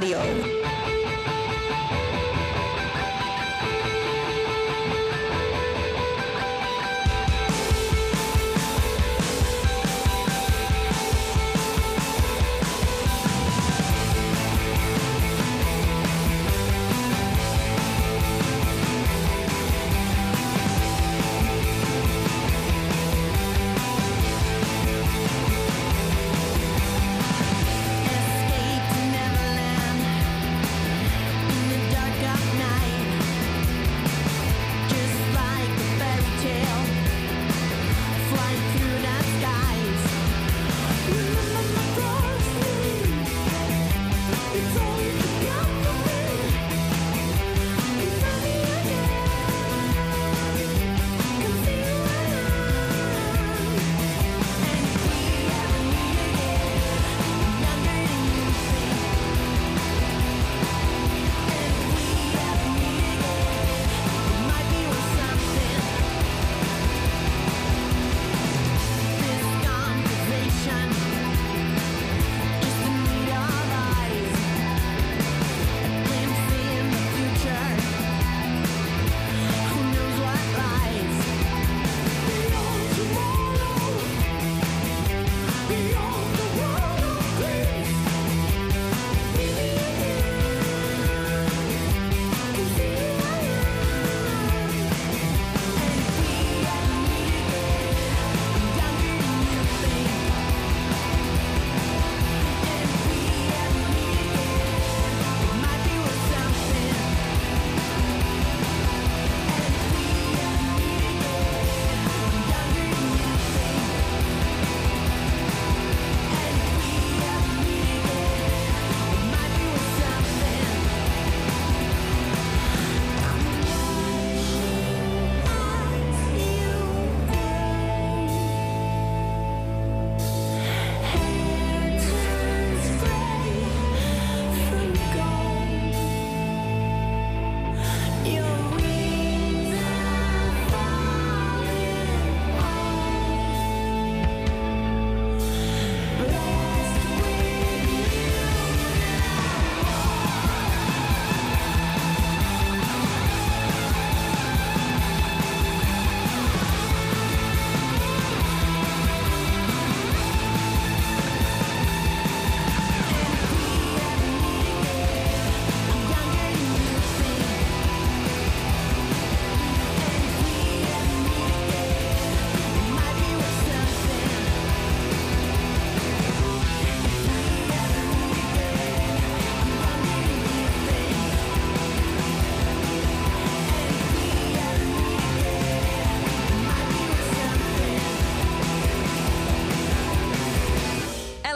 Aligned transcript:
Mario. 0.00 0.39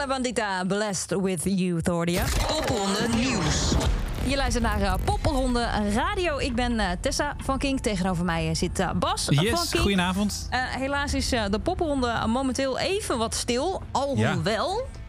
Bandita, 0.07 0.67
blessed 0.67 1.21
with 1.21 1.41
you, 1.43 1.81
Thordia. 1.81 2.23
Popronde 2.47 3.07
Nieuws. 3.15 3.73
Je 4.27 4.35
luistert 4.35 4.63
naar 4.63 4.81
uh, 4.81 4.93
Popronde 5.03 5.67
Radio. 5.93 6.37
Ik 6.37 6.55
ben 6.55 6.71
uh, 6.71 6.89
Tessa 7.01 7.35
van 7.43 7.57
King. 7.57 7.81
Tegenover 7.81 8.25
mij 8.25 8.49
uh, 8.49 8.55
zit 8.55 8.85
Bas 8.99 9.27
yes, 9.29 9.49
van 9.49 9.65
King. 9.69 9.81
goedenavond. 9.81 10.47
helaas 10.51 11.13
is 11.13 11.29
de 11.29 11.59
Popronde 11.63 12.23
momenteel 12.27 12.79
even 12.79 13.17
wat 13.17 13.35
stil. 13.35 13.81
Alhoewel... 13.91 14.83
Ja. 14.87 15.03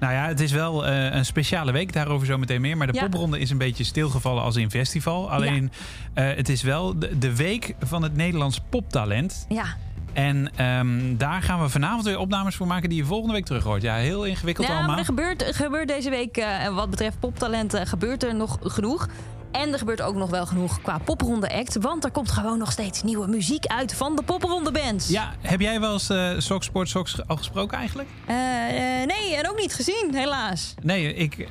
Nou 0.00 0.12
ja, 0.12 0.26
het 0.26 0.40
is 0.40 0.52
wel 0.52 0.88
uh, 0.88 1.14
een 1.14 1.24
speciale 1.24 1.72
week, 1.72 1.92
daarover 1.92 2.26
zo 2.26 2.38
meteen 2.38 2.60
meer. 2.60 2.76
Maar 2.76 2.86
de 2.86 2.92
ja. 2.92 3.02
popronde 3.02 3.38
is 3.38 3.50
een 3.50 3.58
beetje 3.58 3.84
stilgevallen 3.84 4.42
als 4.42 4.56
in 4.56 4.70
festival. 4.70 5.30
Alleen, 5.30 5.72
ja. 6.14 6.30
uh, 6.30 6.36
het 6.36 6.48
is 6.48 6.62
wel 6.62 6.98
de, 6.98 7.18
de, 7.18 7.36
week 7.36 7.74
van 7.80 8.02
het 8.02 8.16
Nederlands 8.16 8.60
poptalent. 8.68 9.46
Ja. 9.48 9.76
En 10.12 10.64
um, 10.64 11.16
daar 11.16 11.42
gaan 11.42 11.60
we 11.62 11.68
vanavond 11.68 12.04
weer 12.04 12.18
opnames 12.18 12.56
voor 12.56 12.66
maken 12.66 12.88
die 12.88 12.98
je 12.98 13.04
volgende 13.04 13.34
week 13.34 13.44
terug 13.44 13.64
hoort. 13.64 13.82
Ja, 13.82 13.94
heel 13.94 14.24
ingewikkeld 14.24 14.66
ja, 14.66 14.72
allemaal. 14.72 14.90
Maar 14.90 14.98
er 14.98 15.04
gebeurt, 15.04 15.44
gebeurt 15.44 15.88
deze 15.88 16.10
week, 16.10 16.38
uh, 16.38 16.74
wat 16.74 16.90
betreft 16.90 17.18
poptalenten, 17.20 17.86
gebeurt 17.86 18.22
er 18.22 18.34
nog 18.34 18.58
genoeg. 18.62 19.08
En 19.52 19.72
er 19.72 19.78
gebeurt 19.78 20.02
ook 20.02 20.14
nog 20.14 20.30
wel 20.30 20.46
genoeg 20.46 20.82
qua 20.82 20.98
popronde 20.98 21.54
act. 21.54 21.76
Want 21.80 22.04
er 22.04 22.10
komt 22.10 22.30
gewoon 22.30 22.58
nog 22.58 22.72
steeds 22.72 23.02
nieuwe 23.02 23.26
muziek 23.26 23.66
uit 23.66 23.94
van 23.94 24.16
de 24.16 24.22
popronde 24.22 24.70
bands. 24.70 25.08
Ja, 25.08 25.34
heb 25.40 25.60
jij 25.60 25.80
wel 25.80 25.92
eens 25.92 26.10
uh, 26.10 26.30
Sox 26.38 26.66
Sport 26.66 26.88
Sox 26.88 27.26
al 27.26 27.36
gesproken 27.36 27.78
eigenlijk? 27.78 28.08
Uh, 28.28 28.34
uh, 28.34 29.06
nee, 29.06 29.36
en 29.36 29.50
ook 29.50 29.58
niet 29.58 29.74
gezien, 29.74 30.10
helaas. 30.14 30.74
Nee, 30.82 31.14
ik 31.14 31.48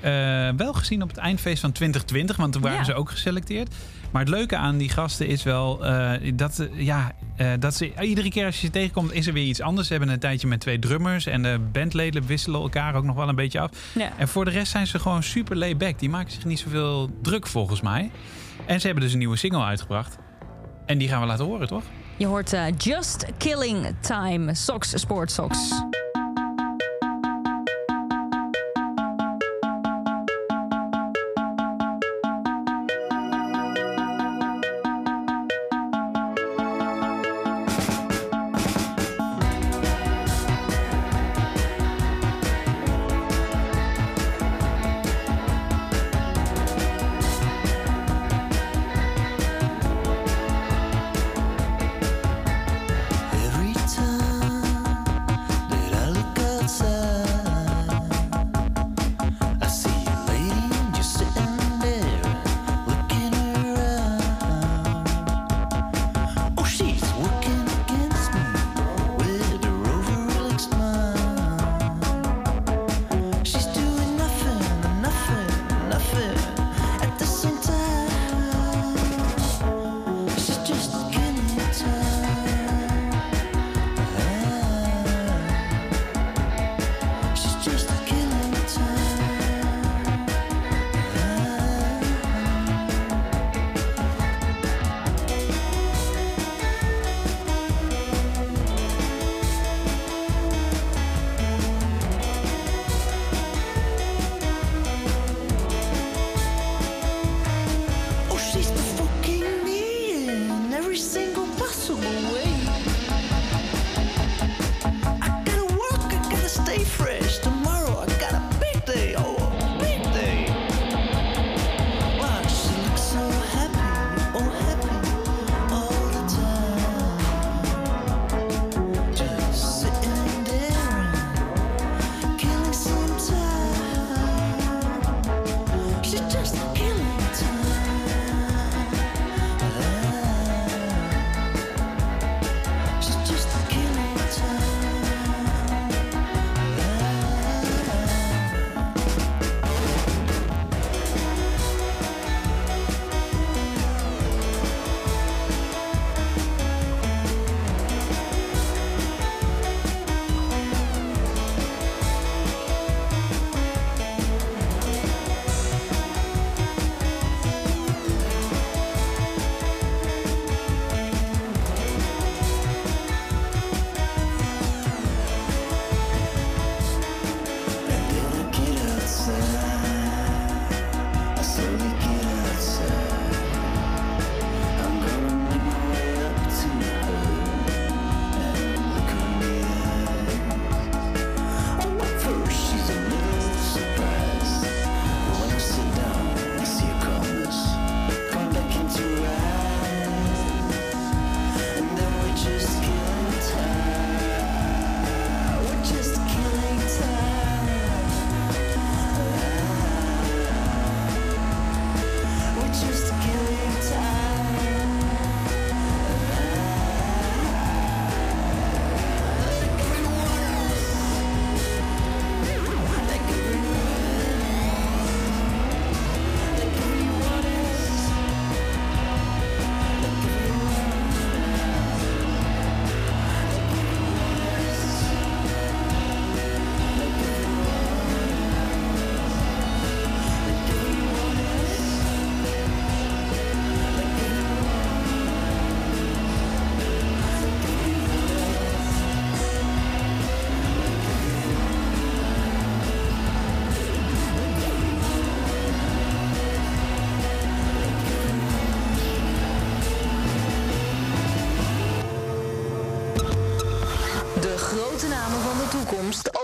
wel 0.56 0.74
gezien 0.74 1.02
op 1.02 1.10
het 1.10 1.18
eindfeest 1.18 1.62
van 1.62 1.72
2020. 1.72 2.36
Want 2.36 2.54
toen 2.54 2.62
waren 2.62 2.78
ja. 2.78 2.84
ze 2.84 2.94
ook 2.94 3.10
geselecteerd. 3.10 3.74
Maar 4.12 4.22
het 4.22 4.30
leuke 4.30 4.56
aan 4.58 4.78
die 4.78 4.90
gasten 4.90 5.28
is 5.28 5.44
wel 5.44 5.78
dat, 6.34 6.68
ja, 6.74 7.12
dat 7.60 7.76
ze 7.76 7.94
iedere 8.02 8.30
keer 8.30 8.46
als 8.46 8.60
je 8.60 8.66
ze 8.66 8.72
tegenkomt, 8.72 9.14
is 9.14 9.28
er 9.28 9.34
weer 9.34 9.46
iets 9.46 9.62
anders. 9.62 9.88
Ze 9.88 9.94
hebben 9.94 10.14
een 10.14 10.20
tijdje 10.20 10.48
met 10.48 10.60
twee 10.60 10.80
drummers 10.80 11.26
en 11.26 11.42
de 11.42 11.60
bandleden 11.72 12.26
wisselen 12.26 12.62
elkaar 12.62 12.96
ook 12.96 13.04
nog 13.04 13.16
wel 13.16 13.30
een 13.30 13.36
beetje 13.36 13.60
af. 13.60 13.70
Ja. 13.94 14.12
En 14.18 14.28
voor 14.28 14.46
de 14.46 14.52
rest 14.52 14.72
zijn 14.72 14.88
ze 14.88 15.00
gewoon 15.00 15.24
super 15.24 15.58
laid 15.58 15.78
back. 15.78 16.00
Die 16.00 16.10
maken 16.10 16.32
zich 16.32 16.46
niet 16.46 16.60
zoveel 16.60 17.10
druk 17.22 17.48
volgens 17.48 17.82
mij. 17.82 18.12
En 18.66 18.80
ze 18.80 18.86
hebben 18.86 19.04
dus 19.04 19.14
een 19.14 19.20
nieuwe 19.20 19.38
single 19.38 19.64
uitgebracht. 19.64 20.18
En 20.86 20.98
die 20.98 21.08
gaan 21.08 21.22
we 21.22 21.28
laten 21.28 21.46
horen, 21.46 21.68
toch? 21.68 21.84
Je 22.18 22.26
hoort 22.26 22.56
Just 22.78 23.26
Killing 23.38 23.96
Time, 24.00 24.56
Socks 24.56 25.00
Sport 25.00 25.32
Socks. 25.32 25.72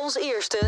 Als 0.05 0.15
eerste 0.15 0.59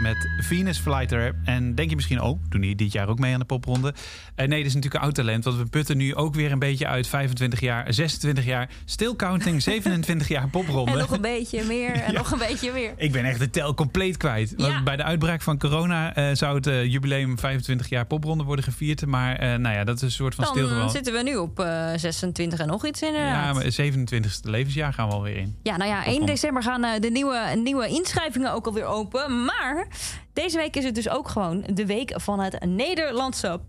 met 0.00 0.28
Venus 0.38 0.78
Flighter. 0.78 1.34
En 1.44 1.74
denk 1.74 1.90
je 1.90 1.96
misschien, 1.96 2.20
oh, 2.20 2.42
doen 2.48 2.60
die 2.60 2.74
dit 2.74 2.92
jaar 2.92 3.08
ook 3.08 3.18
mee 3.18 3.32
aan 3.32 3.38
de 3.38 3.46
popronde? 3.46 3.94
Uh, 4.36 4.46
nee, 4.46 4.58
dat 4.58 4.66
is 4.66 4.74
natuurlijk 4.74 4.94
een 4.94 5.00
oud 5.00 5.14
talent. 5.14 5.44
Want 5.44 5.56
we 5.56 5.66
putten 5.66 5.96
nu 5.96 6.14
ook 6.14 6.34
weer 6.34 6.52
een 6.52 6.58
beetje 6.58 6.86
uit 6.86 7.06
25 7.06 7.60
jaar, 7.60 7.92
26 7.92 8.44
jaar. 8.44 8.70
Still 8.84 9.16
counting, 9.16 9.62
27 9.72 10.28
jaar 10.28 10.48
popronde. 10.48 10.90
En 10.90 10.98
nog 10.98 11.10
een 11.10 11.20
beetje 11.20 11.64
meer 11.64 11.92
en 11.92 12.14
nog 12.22 12.30
een 12.30 12.38
beetje 12.38 12.72
meer. 12.72 12.92
Ik 12.96 13.12
ben 13.12 13.24
echt 13.24 13.38
de 13.38 13.50
tel 13.50 13.74
compleet 13.74 14.16
kwijt. 14.16 14.54
Ja. 14.56 14.82
Bij 14.82 14.96
de 14.96 15.02
uitbraak 15.02 15.42
van 15.42 15.58
corona 15.58 16.18
uh, 16.18 16.34
zou 16.34 16.56
het 16.56 16.66
uh, 16.66 16.84
jubileum 16.84 17.38
25 17.38 17.88
jaar 17.88 18.06
popronde 18.06 18.44
worden 18.44 18.64
gevierd. 18.64 19.06
Maar 19.06 19.58
nou 19.60 19.74
ja, 19.74 19.84
dat 19.84 19.96
is 19.96 20.02
een 20.02 20.10
soort 20.10 20.34
van 20.34 20.44
stil 20.44 20.68
Dan 20.68 20.90
zitten 20.90 21.12
we 21.12 21.22
nu 21.22 21.36
op 21.36 21.66
26 21.96 22.58
en 22.58 22.66
nog 22.66 22.86
iets 22.86 23.02
inderdaad. 23.02 23.44
Ja, 23.44 23.52
maar 23.52 23.64
27e 23.64 24.50
levensjaar 24.50 24.92
gaan 24.92 25.08
we 25.08 25.14
alweer 25.14 25.36
in. 25.36 25.56
Ja, 25.62 25.76
nou 25.76 25.90
ja, 25.90 26.04
1 26.04 26.26
december 26.26 26.62
gaan 26.62 27.00
de 27.00 27.10
nieuwe, 27.10 27.60
nieuwe 27.62 27.88
inschrijvingen 27.88 28.52
ook 28.52 28.66
alweer 28.66 28.84
open. 28.84 29.44
Maar 29.44 29.86
deze 30.34 30.56
week 30.56 30.76
is 30.76 30.84
het 30.84 30.94
dus 30.94 31.08
ook 31.08 31.28
gewoon 31.28 31.64
de 31.72 31.86
week 31.86 32.12
van 32.16 32.40
het 32.40 32.64
Nederlandse 32.64 33.60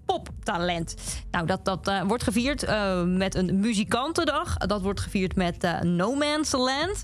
poptalent. 0.57 0.95
Nou, 1.31 1.45
dat, 1.45 1.65
dat 1.65 1.87
uh, 1.87 2.01
wordt 2.01 2.23
gevierd 2.23 2.63
uh, 2.63 3.03
met 3.03 3.35
een 3.35 3.59
muzikantendag. 3.59 4.57
Dat 4.57 4.81
wordt 4.81 4.99
gevierd 4.99 5.35
met 5.35 5.63
uh, 5.63 5.79
No 5.81 6.15
Man's 6.15 6.51
Land. 6.51 7.03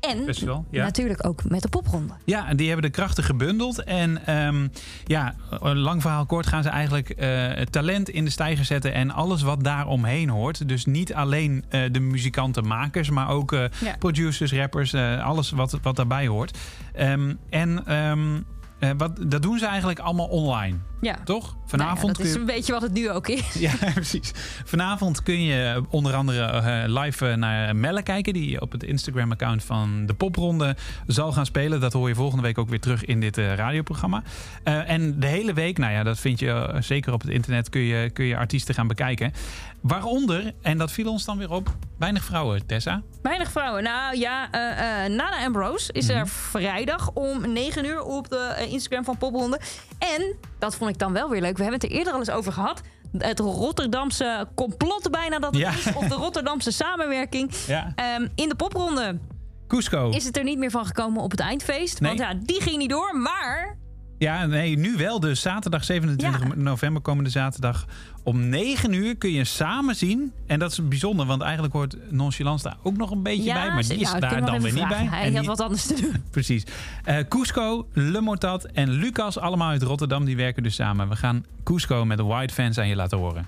En 0.00 0.24
Festival, 0.24 0.64
ja. 0.70 0.84
natuurlijk 0.84 1.26
ook 1.26 1.44
met 1.44 1.62
de 1.62 1.68
popronde. 1.68 2.12
Ja, 2.24 2.48
en 2.48 2.56
die 2.56 2.66
hebben 2.66 2.90
de 2.90 2.96
krachten 2.96 3.24
gebundeld. 3.24 3.84
En 3.84 4.36
um, 4.36 4.70
ja, 5.04 5.34
lang 5.60 6.02
verhaal 6.02 6.26
kort 6.26 6.46
gaan 6.46 6.62
ze 6.62 6.68
eigenlijk 6.68 7.14
uh, 7.16 7.50
talent 7.70 8.08
in 8.08 8.24
de 8.24 8.30
stijger 8.30 8.64
zetten. 8.64 8.94
En 8.94 9.10
alles 9.10 9.42
wat 9.42 9.64
daar 9.64 9.86
omheen 9.86 10.28
hoort. 10.28 10.68
Dus 10.68 10.84
niet 10.84 11.14
alleen 11.14 11.64
uh, 11.70 11.82
de 11.92 12.00
muzikantenmakers, 12.00 13.10
maar 13.10 13.28
ook 13.28 13.52
uh, 13.52 13.64
ja. 13.80 13.96
producers, 13.98 14.52
rappers. 14.52 14.94
alles 14.94 15.50
wat, 15.50 15.78
wat 15.82 15.96
daarbij 15.96 16.26
hoort. 16.26 16.58
Um, 16.98 17.38
en 17.50 17.94
um, 17.96 18.44
wat, 18.96 19.30
dat 19.30 19.42
doen 19.42 19.58
ze 19.58 19.66
eigenlijk 19.66 19.98
allemaal 19.98 20.28
online. 20.28 20.78
Ja. 21.00 21.16
Toch? 21.24 21.42
Nou 21.44 21.54
ja, 21.56 21.68
Vanavond 21.88 22.16
dat 22.16 22.26
is 22.26 22.32
kun 22.32 22.40
een 22.40 22.46
beetje 22.46 22.72
wat 22.72 22.82
het 22.82 22.92
nu 22.92 23.10
ook 23.10 23.28
is. 23.28 23.54
Ja, 23.54 23.72
precies. 23.94 24.32
Vanavond 24.64 25.22
kun 25.22 25.42
je 25.42 25.82
onder 25.90 26.14
andere 26.14 26.44
eh, 26.44 27.02
live 27.02 27.28
eh, 27.28 27.36
naar 27.36 27.76
Melle 27.76 28.02
kijken... 28.02 28.32
die 28.32 28.60
op 28.60 28.72
het 28.72 28.82
Instagram-account 28.82 29.64
van 29.64 30.06
de 30.06 30.14
Popronde 30.14 30.76
zal 31.06 31.32
gaan 31.32 31.46
spelen. 31.46 31.80
Dat 31.80 31.92
hoor 31.92 32.08
je 32.08 32.14
volgende 32.14 32.42
week 32.42 32.58
ook 32.58 32.68
weer 32.68 32.80
terug 32.80 33.04
in 33.04 33.20
dit 33.20 33.38
eh, 33.38 33.54
radioprogramma. 33.54 34.22
En 34.64 35.20
de 35.20 35.26
hele 35.26 35.52
week, 35.52 35.78
nou 35.78 35.92
ja, 35.92 36.02
dat 36.02 36.18
vind 36.18 36.38
je 36.38 36.76
zeker 36.80 37.12
op 37.12 37.20
het 37.20 37.30
internet... 37.30 37.68
Kun 37.68 37.80
je, 37.80 38.10
kun 38.10 38.24
je 38.24 38.36
artiesten 38.36 38.74
gaan 38.74 38.86
bekijken. 38.88 39.32
Waaronder, 39.80 40.52
en 40.62 40.78
dat 40.78 40.92
viel 40.92 41.10
ons 41.10 41.24
dan 41.24 41.38
weer 41.38 41.50
op, 41.50 41.76
weinig 41.98 42.24
vrouwen, 42.24 42.66
Tessa. 42.66 43.02
Weinig 43.22 43.50
vrouwen. 43.50 43.82
Nou 43.82 44.18
ja, 44.18 44.48
Nana 45.08 45.44
Ambrose 45.44 45.92
is 45.92 46.06
Mhm. 46.06 46.16
er 46.18 46.28
vrijdag 46.28 47.10
om 47.10 47.52
9 47.52 47.84
uur 47.84 48.02
op 48.02 48.28
de 48.28 48.66
Instagram 48.70 49.04
van 49.04 49.16
Popronde. 49.18 49.60
En, 49.98 50.34
dat 50.58 50.76
vond 50.76 50.89
ik 50.89 50.89
dan 50.98 51.12
wel 51.12 51.28
weer 51.28 51.40
leuk, 51.40 51.56
we 51.56 51.62
hebben 51.62 51.80
het 51.80 51.90
er 51.90 51.96
eerder 51.96 52.12
al 52.12 52.18
eens 52.18 52.30
over 52.30 52.52
gehad. 52.52 52.80
Het 53.18 53.38
Rotterdamse 53.38 54.48
complot 54.54 55.10
bijna 55.10 55.38
dat 55.38 55.50
het 55.54 55.60
Ja. 55.62 55.70
is. 55.70 55.92
Of 55.94 56.08
de 56.08 56.14
Rotterdamse 56.24 56.70
samenwerking. 56.70 57.50
Ja. 57.66 57.92
Ehm, 57.94 58.28
in 58.34 58.48
de 58.48 58.54
popronde 58.54 59.18
Cusco. 59.68 60.10
is 60.10 60.24
het 60.24 60.36
er 60.36 60.44
niet 60.44 60.58
meer 60.58 60.70
van 60.70 60.86
gekomen 60.86 61.22
op 61.22 61.30
het 61.30 61.40
eindfeest. 61.40 62.00
Nee. 62.00 62.16
Want 62.16 62.30
ja, 62.32 62.38
die 62.46 62.60
ging 62.62 62.76
niet 62.76 62.90
door. 62.90 63.16
Maar 63.16 63.78
Ja, 64.20 64.46
nee, 64.46 64.78
nu 64.78 64.96
wel. 64.96 65.20
Dus 65.20 65.40
zaterdag 65.40 65.84
27 65.84 66.40
Ja. 66.40 66.54
november, 66.54 67.02
komende 67.02 67.30
zaterdag. 67.30 67.86
Om 68.22 68.48
9 68.48 68.92
uur 68.92 69.16
kun 69.16 69.32
je 69.32 69.44
samen 69.44 69.96
zien. 69.96 70.32
En 70.46 70.58
dat 70.58 70.72
is 70.72 70.88
bijzonder, 70.88 71.26
want 71.26 71.42
eigenlijk 71.42 71.72
hoort 71.72 71.96
Nonchalance 72.10 72.64
daar 72.64 72.76
ook 72.82 72.96
nog 72.96 73.10
een 73.10 73.22
beetje 73.22 73.42
ja, 73.42 73.54
bij. 73.54 73.74
Maar 73.74 73.82
die 73.82 73.98
is 73.98 74.10
daar 74.18 74.44
dan 74.44 74.60
weer 74.62 74.72
niet 74.72 74.88
bij. 74.88 75.04
Hij 75.06 75.20
En 75.24 75.30
had 75.32 75.38
die- 75.40 75.48
wat 75.48 75.60
anders 75.60 75.86
te 75.86 76.00
doen. 76.00 76.24
Precies. 76.30 76.64
Eh 77.04 77.16
Cusco, 77.28 77.88
Le 77.92 78.20
Motat 78.20 78.64
en 78.64 78.90
Lucas, 78.90 79.38
allemaal 79.38 79.70
uit 79.70 79.82
Rotterdam, 79.82 80.24
die 80.24 80.36
werken 80.36 80.62
dus 80.62 80.74
samen. 80.74 81.08
We 81.08 81.16
gaan 81.16 81.44
Cusco 81.64 82.04
met 82.04 82.16
de 82.16 82.24
White 82.24 82.54
Fans 82.54 82.78
aan 82.78 82.88
je 82.88 82.96
laten 82.96 83.18
horen. 83.18 83.44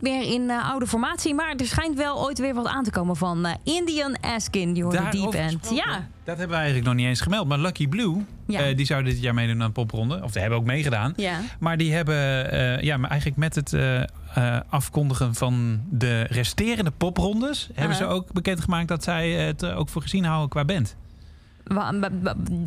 Niet 0.00 0.12
meer 0.12 0.32
in 0.32 0.50
eh, 0.50 0.70
oude 0.70 0.86
formatie. 0.86 1.34
Maar 1.34 1.54
er 1.56 1.66
schijnt 1.66 1.96
wel 1.96 2.20
ooit 2.24 2.38
weer 2.38 2.54
wat 2.54 2.66
aan 2.66 2.84
te 2.84 2.90
komen 2.90 3.16
van 3.16 3.44
eh, 3.46 3.54
Indian 3.62 4.16
Askin. 4.20 4.72
Die 4.72 4.82
hoorde 4.82 5.08
Deep 5.10 5.34
End. 5.34 5.70
Ja, 5.74 6.06
Dat 6.24 6.38
hebben 6.38 6.48
we 6.48 6.54
eigenlijk 6.54 6.84
nog 6.86 6.94
niet 6.94 7.06
eens 7.06 7.20
gemeld. 7.20 7.48
Maar 7.48 7.58
Lucky 7.58 7.88
Blue, 7.88 8.24
Ja. 8.46 8.60
eh, 8.60 8.76
die 8.76 8.86
zouden 8.86 9.12
dit 9.12 9.22
jaar 9.22 9.34
meedoen 9.34 9.60
aan 9.60 9.66
de 9.66 9.72
popronde. 9.72 10.20
Of 10.22 10.32
die 10.32 10.40
hebben 10.40 10.58
ook 10.58 10.64
meegedaan. 10.64 11.12
ja. 11.16 11.40
Maar 11.60 11.76
die 11.76 11.92
hebben 11.92 12.16
ja, 12.84 12.96
maar 12.96 13.10
eigenlijk 13.10 13.40
met 13.40 13.54
het 13.54 13.76
afkondigen 14.68 15.34
van 15.34 15.80
de 15.90 16.22
resterende 16.22 16.90
poprondes... 16.90 17.68
hebben 17.74 17.96
ze 17.96 18.04
ook 18.06 18.32
bekendgemaakt 18.32 18.88
dat 18.88 19.04
zij 19.04 19.30
het 19.30 19.64
ook 19.64 19.88
voor 19.88 20.02
gezien 20.02 20.24
houden 20.24 20.48
qua 20.48 20.64
band. 20.64 20.96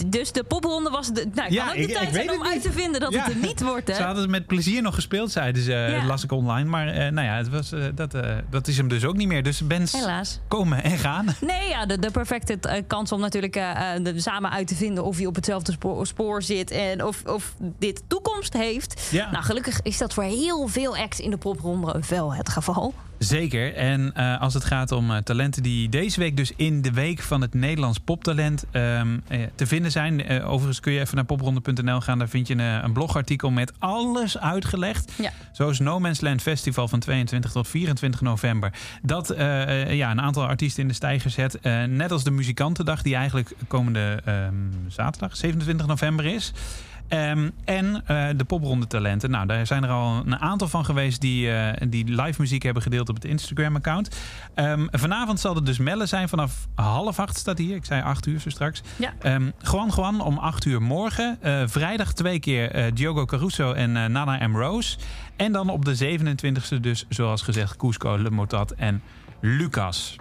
Dus 0.06 0.32
de 0.32 0.44
popronde 0.44 0.90
was... 0.90 1.08
De, 1.14 1.26
nou, 1.34 1.52
Ja, 1.52 1.62
kan 1.66 1.70
ook 1.72 1.76
de 1.78 1.82
ik- 1.88 1.94
tijd 1.94 2.14
zijn 2.14 2.32
om 2.32 2.44
uit 2.44 2.62
te 2.62 2.72
vinden 2.72 3.02
dat 3.02 3.14
Ja. 3.14 3.24
het 3.24 3.34
er 3.34 3.40
niet 3.42 3.62
wordt, 3.62 3.88
hè? 3.88 3.94
Ze 3.96 4.04
hadden 4.04 4.22
het 4.22 4.32
met 4.32 4.48
plezier 4.48 4.82
nog 4.82 4.96
gespeeld, 4.96 5.32
zeiden 5.32 5.64
ze, 5.64 5.72
Ja. 5.72 6.06
las 6.06 6.24
ik 6.24 6.32
online. 6.32 6.70
Maar 6.70 6.88
eh, 6.88 7.12
nou 7.12 7.28
ja, 7.28 7.36
het 7.38 7.50
was, 7.50 7.72
eh, 7.72 7.84
dat, 7.96 8.14
eh, 8.14 8.36
dat 8.50 8.68
is 8.68 8.78
hem 8.78 8.88
dus 8.88 9.06
ook 9.06 9.16
niet 9.16 9.28
meer. 9.28 9.44
Dus 9.44 9.68
bands 9.68 9.92
Helaas. 9.92 10.40
komen 10.48 10.84
en 10.84 10.98
gaan. 10.98 11.26
Nee, 11.42 11.70
ja, 11.70 11.86
de, 11.86 12.00
de 12.00 12.12
perfecte 12.12 12.60
kans 12.88 13.12
om 13.12 13.20
natuurlijk 13.20 13.54
de, 13.54 14.14
samen 14.16 14.52
uit 14.52 14.68
te 14.68 14.76
vinden 14.76 15.04
of 15.04 15.20
je 15.20 15.28
op 15.28 15.36
hetzelfde 15.36 15.72
spoor, 15.72 16.08
spoor 16.08 16.42
zit 16.44 16.72
en 16.72 17.06
of, 17.06 17.24
of 17.26 17.56
dit 17.80 18.04
toekomst 18.08 18.54
heeft. 18.54 19.08
Ja. 19.12 19.32
Nou, 19.32 19.44
gelukkig 19.44 19.80
is 19.82 19.98
dat 19.98 20.14
voor 20.14 20.24
heel 20.24 20.68
veel 20.68 20.98
acts 20.98 21.20
in 21.20 21.30
de 21.30 21.38
popronde 21.38 22.02
wel 22.10 22.34
het 22.34 22.50
geval. 22.50 22.94
Zeker. 23.24 23.76
En 23.76 24.14
eh, 24.14 24.42
als 24.42 24.54
het 24.54 24.64
gaat 24.64 24.92
om 24.92 25.12
eh, 25.12 25.18
talenten 25.18 25.64
die 25.64 25.90
deze 25.90 26.20
week 26.20 26.38
dus 26.38 26.52
in 26.56 26.82
de 26.82 26.92
week 26.92 27.22
van 27.22 27.42
het 27.42 27.54
Nederlands 27.54 28.00
poptalent 28.00 28.66
ehm, 28.72 29.18
eh, 29.28 29.40
te 29.56 29.68
vinden 29.68 29.92
zijn. 29.92 30.44
Overigens 30.44 30.80
kun 30.80 30.94
je 30.94 31.00
even 31.00 31.16
naar 31.16 31.26
popronde.nl 31.26 32.02
gaan. 32.02 32.18
Daar 32.18 32.30
vind 32.30 32.48
je 32.48 32.54
een, 32.54 32.84
een 32.84 32.94
blogartikel 32.94 33.50
met 33.52 33.74
alles 33.80 34.38
uitgelegd. 34.38 35.12
Ja. 35.18 35.32
Zoals 35.52 35.80
No 35.80 36.00
Man's 36.00 36.22
Land 36.22 36.42
Festival 36.42 36.88
van 36.88 37.00
22 37.00 37.52
tot 37.52 37.68
24 37.68 38.22
november. 38.22 38.74
Dat 39.02 39.34
ja, 39.90 40.12
een 40.12 40.22
aantal 40.22 40.46
artiesten 40.46 40.82
in 40.82 40.88
de 40.88 40.94
stijger 40.94 41.30
zet. 41.30 41.62
Net 41.88 42.12
als 42.12 42.24
de 42.24 42.32
Muzikantendag 42.32 43.02
die 43.02 43.16
eigenlijk 43.16 43.52
komende 43.68 44.22
ehm, 44.26 44.54
zaterdag 44.88 45.38
27 45.38 45.88
november 45.88 46.26
is. 46.26 46.54
Ehm, 47.12 47.50
en 47.65 48.04
eh, 48.06 48.28
de 48.36 48.43
popronde 48.43 48.88
talenten. 48.88 49.30
Nou, 49.30 49.47
daar 49.47 49.67
zijn 49.67 49.84
er 49.84 49.89
al 49.89 50.21
een 50.26 50.39
aantal 50.39 50.67
van 50.67 50.86
geweest 50.86 51.21
die, 51.21 51.52
eh, 51.52 51.88
die 51.89 52.21
live 52.21 52.41
muziek 52.41 52.63
hebben 52.63 52.84
gedeeld 52.84 53.10
op 53.10 53.15
het 53.15 53.26
Instagram-account. 53.26 54.17
Ehm, 54.54 54.88
vanavond 54.91 55.39
zal 55.39 55.56
het 55.56 55.65
dus 55.65 55.78
mellen 55.78 56.08
zijn 56.08 56.30
vanaf 56.30 56.67
half 56.76 57.19
acht 57.19 57.38
staat 57.38 57.58
hier. 57.58 57.76
Ik 57.76 57.86
zei 57.86 58.02
acht 58.02 58.26
uur 58.26 58.39
zo 58.39 58.50
straks. 58.50 58.82
Ja. 58.95 59.13
Ehm 59.19 59.50
Juan 59.71 59.91
Juan 59.95 60.21
om 60.21 60.38
acht 60.38 60.65
uur 60.65 60.82
morgen. 60.82 61.38
Eh, 61.41 61.63
vrijdag 61.65 62.13
twee 62.13 62.39
keer 62.39 62.93
Diogo 62.93 63.26
Caruso 63.26 63.74
en 63.74 63.91
Nana 63.91 64.47
M. 64.47 64.56
Rose. 64.56 64.97
En 65.36 65.52
dan 65.52 65.69
op 65.69 65.86
de 65.86 65.95
27e 65.95 66.80
dus, 66.80 67.06
zoals 67.10 67.41
gezegd, 67.41 67.76
Cusco, 67.76 68.17
Le 68.17 68.32
Motat 68.32 68.71
en 68.71 69.02
Lucas. 69.41 70.15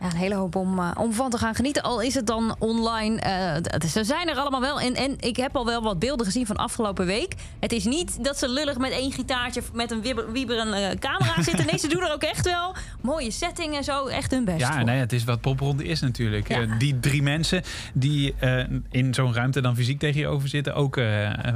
Ja, 0.00 0.06
een 0.06 0.16
hele 0.16 0.34
hoop 0.34 0.56
om, 0.56 0.78
eh, 0.78 0.90
om 0.98 1.12
van 1.12 1.30
te 1.30 1.38
gaan 1.38 1.54
genieten. 1.54 1.82
Al 1.82 2.00
is 2.00 2.14
het 2.14 2.26
dan 2.26 2.56
online. 2.58 3.20
eh, 3.20 3.88
ze 3.88 4.04
zijn 4.04 4.28
er 4.28 4.36
allemaal 4.36 4.60
wel. 4.60 4.80
En, 4.80 4.94
en 4.94 5.14
ik 5.20 5.36
heb 5.36 5.56
al 5.56 5.64
wel 5.64 5.82
wat 5.82 5.98
beelden 5.98 6.26
gezien 6.26 6.46
van 6.46 6.56
afgelopen 6.56 7.06
week. 7.06 7.34
Het 7.60 7.72
is 7.72 7.84
niet 7.84 8.24
dat 8.24 8.38
ze 8.38 8.48
lullig 8.48 8.78
met 8.78 8.90
één 8.90 9.12
gitaartje 9.12 9.62
met 9.72 9.90
een 9.90 10.02
wieberende 10.32 10.76
eh, 10.76 10.98
camera 10.98 11.42
zitten. 11.48 11.66
Nee, 11.66 11.78
ze 11.78 11.88
doen 11.88 12.02
er 12.02 12.12
ook 12.12 12.22
echt 12.22 12.44
wel 12.44 12.74
mooie 13.02 13.30
setting 13.30 13.76
en 13.76 13.84
zo. 13.84 14.06
Echt 14.06 14.30
hun 14.30 14.44
best. 14.44 14.58
Ja, 14.58 14.72
voor. 14.72 14.84
nee, 14.84 14.98
het 14.98 15.12
is 15.12 15.24
wat 15.24 15.40
popronde 15.40 15.84
is 15.84 16.00
natuurlijk. 16.00 16.48
Ja. 16.48 16.66
Die 16.78 17.00
drie 17.00 17.22
mensen 17.22 17.62
die 17.94 18.34
in 18.90 19.14
zo'n 19.14 19.34
ruimte 19.34 19.60
dan 19.60 19.76
fysiek 19.76 19.98
tegen 19.98 20.20
je 20.20 20.26
over 20.26 20.48
zitten, 20.48 20.74
ook 20.74 21.00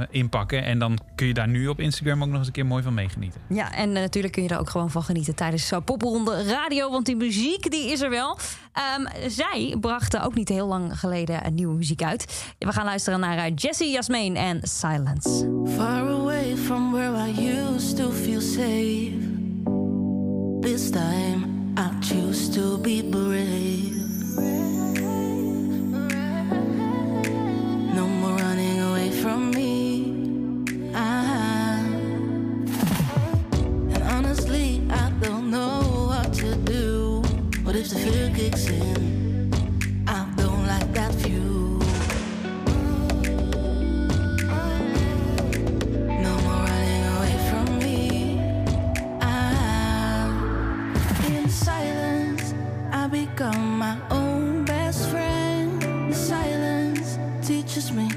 inpakken. 0.09 0.63
En 0.63 0.79
dan 0.79 0.97
kun 1.15 1.27
je 1.27 1.33
daar 1.33 1.47
nu 1.47 1.67
op 1.67 1.79
Instagram 1.79 2.21
ook 2.23 2.29
nog 2.29 2.37
eens 2.37 2.47
een 2.47 2.53
keer 2.53 2.65
mooi 2.65 2.83
van 2.83 2.93
meegenieten. 2.93 3.41
Ja, 3.47 3.73
en 3.73 3.91
natuurlijk 3.91 4.33
kun 4.33 4.43
je 4.43 4.49
er 4.49 4.59
ook 4.59 4.69
gewoon 4.69 4.91
van 4.91 5.03
genieten 5.03 5.35
tijdens 5.35 5.71
Popronde 5.85 6.43
Radio. 6.43 6.89
Want 6.91 7.05
die 7.05 7.15
muziek 7.15 7.71
die 7.71 7.91
is 7.91 8.01
er 8.01 8.09
wel. 8.09 8.30
Ehm, 8.73 9.29
zij 9.29 9.75
brachten 9.79 10.23
ook 10.23 10.35
niet 10.35 10.49
heel 10.49 10.67
lang 10.67 10.99
geleden 10.99 11.45
een 11.45 11.53
nieuwe 11.53 11.75
muziek 11.75 12.03
uit. 12.03 12.53
We 12.57 12.71
gaan 12.71 12.85
luisteren 12.85 13.19
naar 13.19 13.37
eh, 13.37 13.51
Jessie 13.55 13.91
Jasmine 13.91 14.39
en 14.39 14.59
Silence. 14.61 15.49
Far 15.75 16.09
away 16.09 16.57
from 16.57 16.91
where 16.91 17.29
I 17.29 17.57
used 17.59 17.97
to 17.97 18.11
feel 18.11 18.41
safe. 18.41 19.29
This 20.61 20.89
time 20.89 21.73
I 21.77 21.89
choose 21.99 22.49
to 22.49 22.77
be 22.77 23.07
brave. 23.09 23.99
No 27.93 28.07
more 28.07 28.41
running 28.41 28.81
away 28.81 29.11
from 29.11 29.49
me. 29.49 30.91
Ah. 30.93 31.30
What 37.71 37.79
if 37.79 37.89
the 37.89 37.99
fear 37.99 38.29
kicks 38.35 38.67
in? 38.67 39.53
I 40.05 40.27
don't 40.35 40.67
like 40.67 40.91
that 40.91 41.13
view. 41.23 41.79
No 46.25 46.33
more 46.43 46.63
running 46.67 47.05
away 47.15 47.37
from 47.49 47.79
me. 47.79 48.41
I, 49.21 50.27
in 51.27 51.47
silence, 51.47 52.53
I 52.91 53.07
become 53.07 53.77
my 53.77 53.95
own 54.09 54.65
best 54.65 55.07
friend. 55.09 55.81
The 56.11 56.13
silence 56.13 57.17
teaches 57.41 57.89
me 57.93 58.10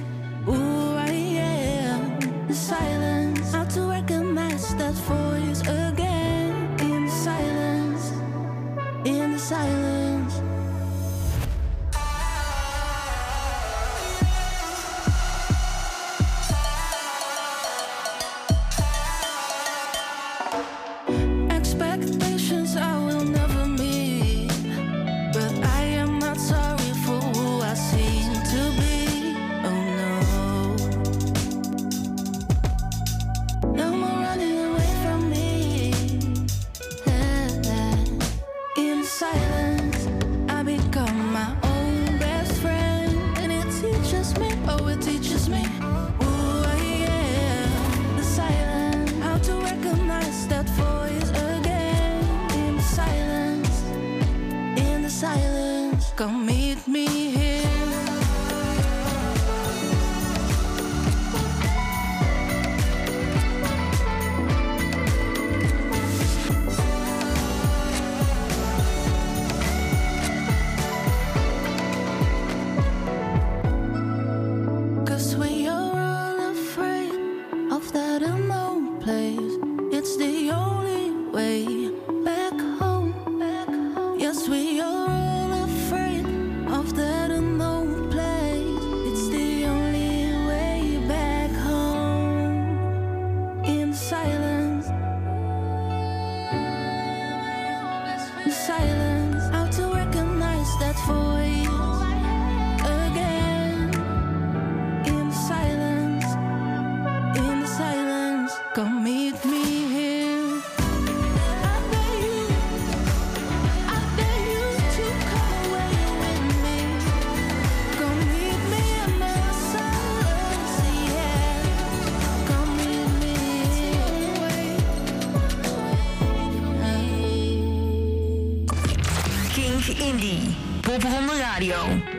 Popronde 130.98 131.42
Radio. 131.42 132.13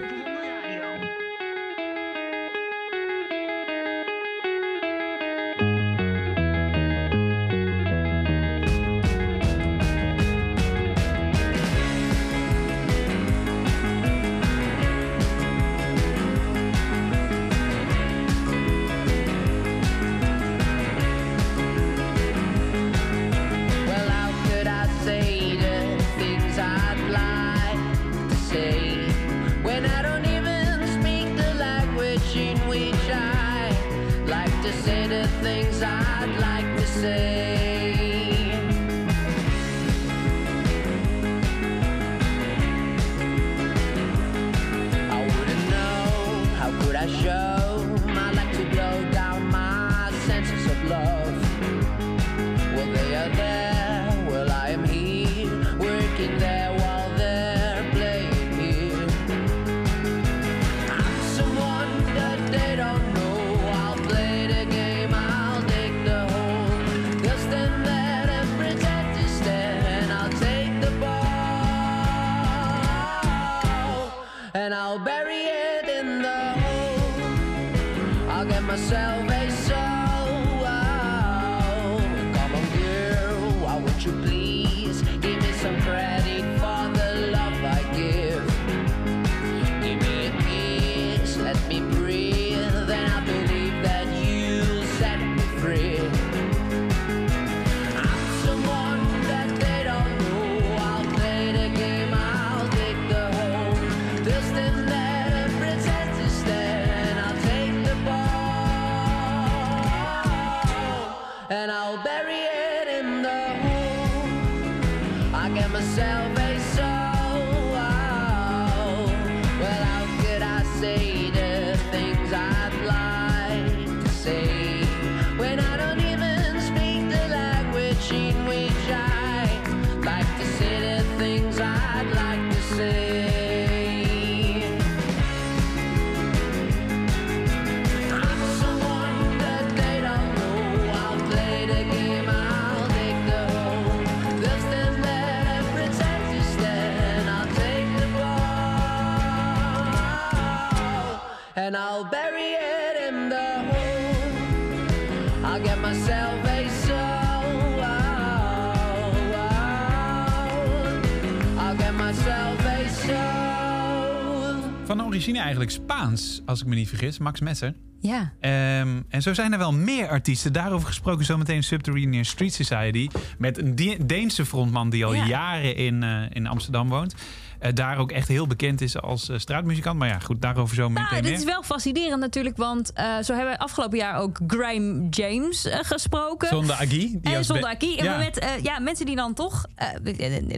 Origine 165.26 165.44
eigenlijk 165.44 165.72
Spaans, 165.72 166.42
als 166.46 166.62
ik 166.62 166.68
me 166.68 166.76
niet 166.76 166.88
vergis. 166.90 167.18
Max 167.18 167.40
Messer. 167.40 167.74
Ja. 168.02 168.34
Ehm, 168.40 169.02
en 169.10 169.22
zo 169.22 169.34
zijn 169.34 169.52
er 169.52 169.58
wel 169.58 169.74
meer 169.74 170.08
artiesten. 170.10 170.54
Daarover 170.54 170.88
gesproken 170.88 171.26
zometeen 171.26 171.64
Subterranean 171.64 172.26
Street 172.26 172.54
Society. 172.54 173.08
Met 173.38 173.58
een 173.58 173.76
Deense 174.06 174.46
frontman 174.46 174.90
die 174.90 175.06
al 175.06 175.14
Ja. 175.14 175.26
jaren 175.28 175.76
in, 175.76 176.04
eh, 176.04 176.22
in 176.30 176.48
Amsterdam 176.48 176.90
woont. 176.90 177.16
Eh, 177.60 177.74
daar 177.74 177.98
ook 177.98 178.12
echt 178.12 178.28
heel 178.28 178.48
bekend 178.48 178.82
is 178.82 179.02
als 179.02 179.30
eh, 179.30 179.38
straatmuzikant. 179.38 180.00
Maar 180.00 180.08
ja, 180.08 180.20
goed, 180.20 180.42
daarover 180.42 180.76
zo 180.76 180.90
meteen 180.90 181.08
Nou, 181.12 181.22
dit 181.22 181.38
is 181.40 181.44
wel 181.44 181.64
fascinerend 181.64 182.20
natuurlijk, 182.20 182.58
want 182.58 182.94
eh, 182.94 183.18
zo 183.24 183.34
hebben 183.34 183.52
we 183.54 183.60
afgelopen 183.60 183.98
jaar 183.98 184.20
ook 184.20 184.40
Graham 184.48 185.08
James 185.10 185.68
gesproken. 185.72 186.48
Zonder 186.48 186.76
Agui. 186.76 187.18
Die 187.22 187.36
En 187.36 187.64
Aki. 187.66 187.98
En 187.98 188.06
Ja. 188.06 188.18
met 188.18 188.60
ja, 188.64 188.80
mensen 188.80 189.06
die 189.06 189.16
dan 189.16 189.34
toch... 189.34 189.66
eh 189.76 189.88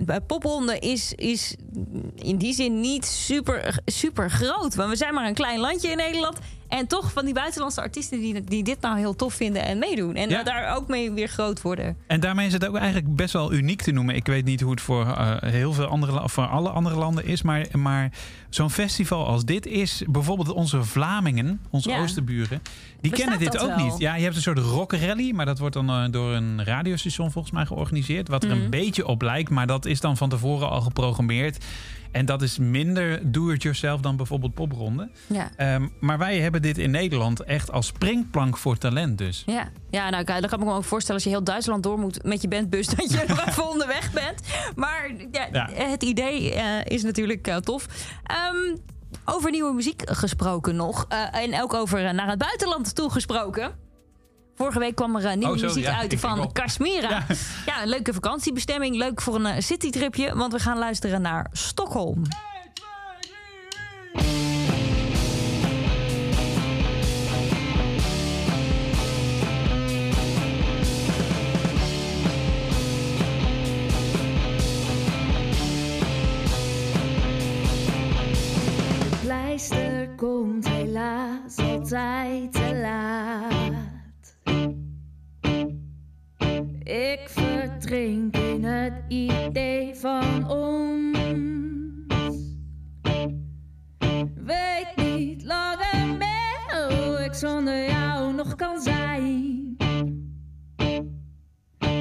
bij 0.03 0.21
popronde 0.21 0.79
is, 0.79 1.13
is 1.13 1.55
in 2.15 2.37
die 2.37 2.53
zin 2.53 2.79
niet 2.79 3.05
super, 3.05 3.79
super 3.85 4.29
groot. 4.29 4.75
Want 4.75 4.89
we 4.89 4.95
zijn 4.95 5.13
maar 5.13 5.27
een 5.27 5.33
klein 5.33 5.59
landje 5.59 5.89
in 5.89 5.97
Nederland. 5.97 6.37
En 6.67 6.87
toch 6.87 7.11
van 7.11 7.25
die 7.25 7.33
buitenlandse 7.33 7.81
artiesten 7.81 8.19
die, 8.19 8.43
die 8.43 8.63
dit 8.63 8.81
nou 8.81 8.97
heel 8.97 9.15
tof 9.15 9.33
vinden 9.33 9.63
en 9.65 9.77
meedoen. 9.79 10.15
En 10.15 10.29
Ja. 10.29 10.43
daar 10.43 10.75
ook 10.75 10.87
mee 10.87 11.11
weer 11.11 11.27
groot 11.27 11.61
worden. 11.61 11.97
En 12.07 12.19
daarmee 12.19 12.47
is 12.47 12.53
het 12.53 12.67
ook 12.67 12.75
eigenlijk 12.75 13.15
best 13.15 13.33
wel 13.33 13.53
uniek 13.53 13.81
te 13.81 13.91
noemen. 13.91 14.15
Ik 14.15 14.25
weet 14.25 14.45
niet 14.45 14.61
hoe 14.61 14.71
het 14.71 14.81
voor 14.81 15.05
eh, 15.07 15.35
heel 15.41 15.73
veel 15.73 15.85
andere 15.85 16.29
voor 16.29 16.45
alle 16.47 16.69
andere 16.69 16.95
landen 16.95 17.25
is. 17.25 17.41
Maar, 17.41 17.65
maar 17.73 18.11
zo'n 18.49 18.69
festival 18.69 19.27
als 19.27 19.45
dit 19.45 19.65
is 19.65 20.03
bijvoorbeeld 20.07 20.49
onze 20.51 20.83
Vlamingen, 20.83 21.59
onze 21.69 21.89
Ja. 21.89 21.99
oosterburen. 22.01 22.61
Die 23.01 23.11
Bestaat 23.11 23.19
kennen 23.29 23.51
dit 23.51 23.61
ook 23.61 23.75
wel? 23.75 23.85
niet. 23.85 23.97
Ja, 23.97 24.15
je 24.15 24.23
hebt 24.23 24.35
een 24.35 24.41
soort 24.41 24.57
rockrally, 24.59 25.31
maar 25.33 25.45
dat 25.45 25.59
wordt 25.59 25.73
dan 25.73 25.89
eh, 25.89 26.03
door 26.11 26.33
een 26.33 26.63
radiostation 26.63 27.31
volgens 27.31 27.53
mij 27.53 27.65
georganiseerd. 27.65 28.27
Wat 28.27 28.43
er 28.43 28.49
Mhm. 28.55 28.61
een 28.63 28.69
beetje 28.69 29.07
op 29.07 29.21
lijkt, 29.21 29.49
maar 29.49 29.67
dat 29.67 29.85
is 29.85 29.99
dan 29.99 30.17
van 30.17 30.29
tevoren 30.29 30.69
al 30.69 30.81
geprogrammeerd. 30.81 31.65
En 32.11 32.25
dat 32.25 32.41
is 32.41 32.57
minder 32.57 33.31
do-it-yourself 33.31 34.01
dan 34.01 34.15
bijvoorbeeld 34.17 34.53
popronde. 34.53 35.09
Ja. 35.27 35.49
Ehm, 35.55 35.87
maar 35.99 36.17
wij 36.17 36.39
hebben 36.39 36.61
dit 36.61 36.77
in 36.77 36.91
Nederland 36.91 37.43
echt 37.43 37.71
als 37.71 37.87
springplank 37.87 38.57
voor 38.57 38.77
talent 38.77 39.17
dus. 39.17 39.43
Ja, 39.45 39.69
ja 39.89 40.09
nou, 40.09 40.23
dan 40.23 40.49
kan 40.49 40.59
ik 40.59 40.65
me 40.65 40.73
ook 40.73 40.83
voorstellen 40.83 41.15
als 41.15 41.23
je 41.23 41.29
heel 41.37 41.43
Duitsland 41.43 41.83
door 41.83 41.99
moet 41.99 42.23
met 42.23 42.41
je 42.41 42.47
bandbus, 42.47 42.87
dat 42.87 43.11
je 43.11 43.23
nog 43.27 43.45
even 43.47 43.69
onderweg 43.69 44.11
bent. 44.11 44.41
Maar 44.75 45.11
ja, 45.31 45.47
Ja. 45.51 45.69
het 45.73 46.03
idee 46.03 46.53
eh, 46.53 46.85
is 46.85 47.03
natuurlijk 47.03 47.47
eh, 47.47 47.55
tof. 47.55 47.85
Ehm, 48.23 48.75
over 49.25 49.51
nieuwe 49.51 49.73
muziek 49.73 50.01
gesproken 50.05 50.75
nog. 50.75 51.05
eh, 51.09 51.41
en 51.41 51.61
ook 51.61 51.73
over 51.73 52.13
naar 52.13 52.29
het 52.29 52.37
buitenland 52.39 52.95
toe 52.95 53.11
gesproken. 53.11 53.85
Vorige 54.57 54.79
week 54.79 54.95
kwam 54.95 55.15
er 55.15 55.25
eh, 55.25 55.35
nieuwe 55.35 55.53
Oh, 55.53 55.59
zo, 55.59 55.65
muziek 55.65 55.83
ja, 55.83 55.97
uit 55.97 56.19
van. 56.19 56.51
Kashmira. 56.51 57.09
Ja. 57.09 57.25
Ja. 57.65 57.81
een 57.81 57.87
leuke 57.87 58.13
vakantiebestemming. 58.13 58.95
Leuk 58.95 59.21
voor 59.21 59.35
een 59.35 59.45
eh, 59.45 59.61
citytripje. 59.61 60.35
Want 60.35 60.53
we 60.53 60.59
gaan 60.59 60.77
luisteren 60.77 61.21
naar 61.21 61.47
Stockholm. 61.51 62.23
De 78.99 79.17
pleister 79.23 80.09
komt 80.15 80.67
helaas 80.67 81.57
altijd 81.57 82.53
te 82.53 82.79
laat. 82.81 83.96
Ik 86.87 87.21
verdrink 87.25 88.37
in 88.37 88.63
het 88.63 88.93
idee 89.07 89.95
van 89.95 90.49
ons. 90.49 91.17
Weet 94.35 94.93
niet 94.95 95.43
langer 95.43 96.17
meer 96.17 96.87
hoe 96.87 97.23
ik 97.23 97.33
zonder 97.33 97.85
jou 97.89 98.33
nog 98.33 98.55
kan 98.55 98.81
zijn. 98.81 99.77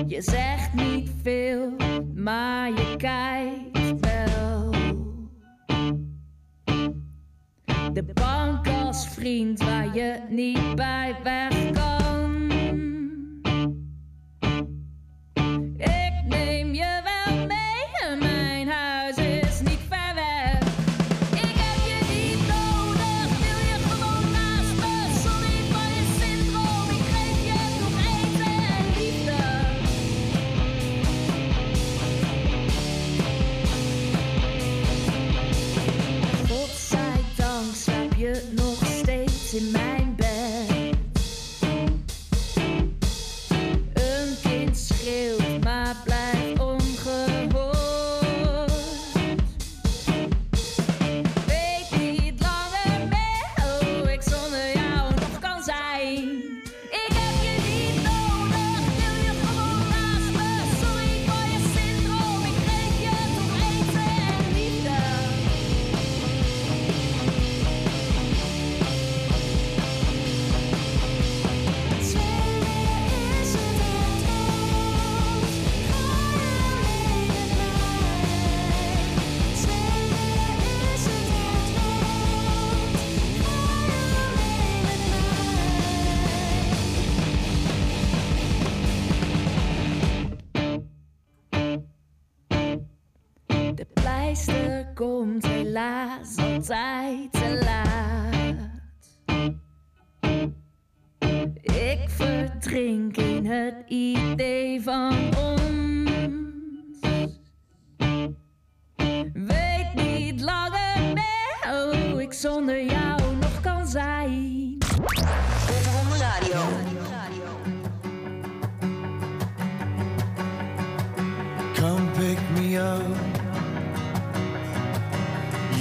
Je 0.07 0.22
zegt 0.22 0.72
niet 0.75 1.11
veel, 1.22 1.72
maar 2.14 2.68
je 2.68 2.94
kijkt 2.96 4.01
wel. 4.01 4.70
De 7.92 8.05
bank 8.14 8.68
als 8.68 9.09
vriend 9.09 9.62
waar 9.62 9.94
je 9.94 10.20
niet 10.29 10.75
bij 10.75 11.16
weg 11.22 11.70
kan. 11.70 12.05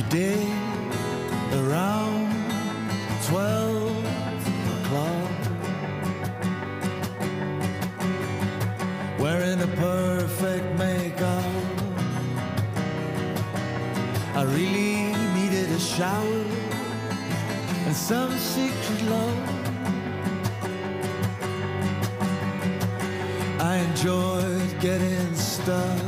Today, 0.09 0.47
around 1.51 2.31
12 3.25 4.05
o'clock, 4.75 5.31
wearing 9.19 9.61
a 9.61 9.67
perfect 9.75 10.77
makeup, 10.77 11.43
I 14.35 14.43
really 14.43 15.11
needed 15.33 15.71
a 15.71 15.79
shower 15.79 16.45
and 17.87 17.95
some 17.95 18.31
secret 18.37 19.01
love. 19.09 19.49
I 23.59 23.77
enjoyed 23.77 24.79
getting 24.79 25.35
stuck. 25.35 26.04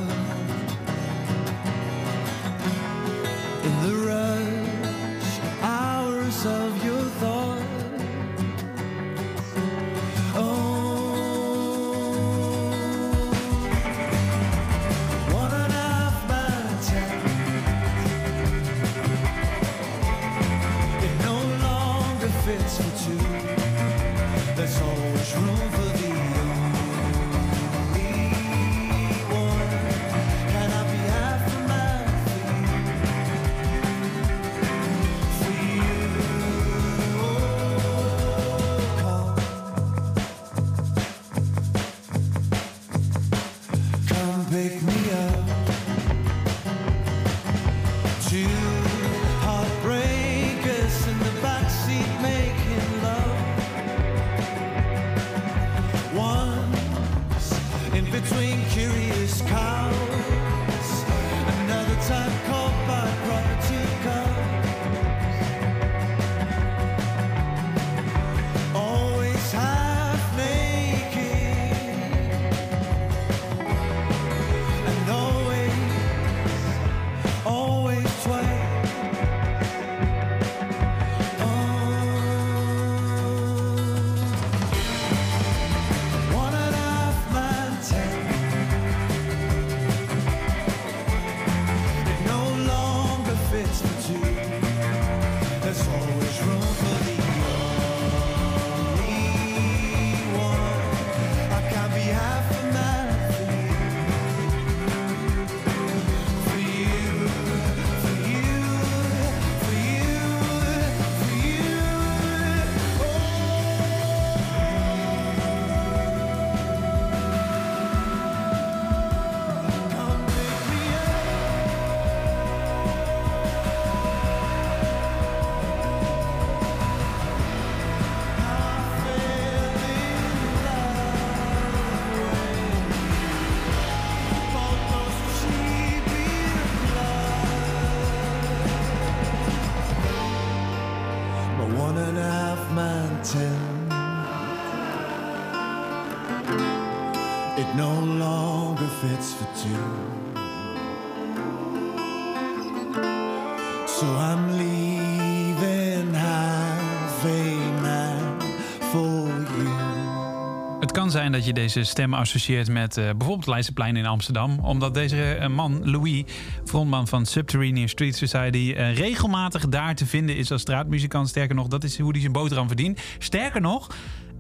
Zijn 161.12 161.32
dat 161.32 161.46
je 161.46 161.54
deze 161.54 161.84
stem 161.84 162.14
associeert 162.14 162.70
met 162.70 162.98
eh, 162.98 163.04
bijvoorbeeld 163.04 163.48
Leidseplein 163.48 163.96
in 163.96 164.06
Amsterdam. 164.06 164.60
Omdat 164.60 164.94
deze 164.94 165.34
eh, 165.34 165.48
man, 165.48 165.90
Louis, 165.90 166.24
frontman 166.66 167.08
van 167.08 167.26
Subterranean 167.26 167.88
Street 167.88 168.16
Society, 168.16 168.74
eh, 168.78 168.96
regelmatig 168.96 169.68
daar 169.68 169.96
te 169.96 170.06
vinden 170.06 170.36
is 170.36 170.52
als 170.52 170.62
straatmuzikant. 170.62 171.30
Sterker 171.30 171.56
nog, 171.56 171.68
dat 171.68 171.84
is 171.84 172.00
hoe 172.00 172.12
hij 172.12 172.20
zijn 172.20 172.32
boterham 172.32 172.68
verdient. 172.68 173.00
Sterker 173.18 173.62
nog. 173.62 173.88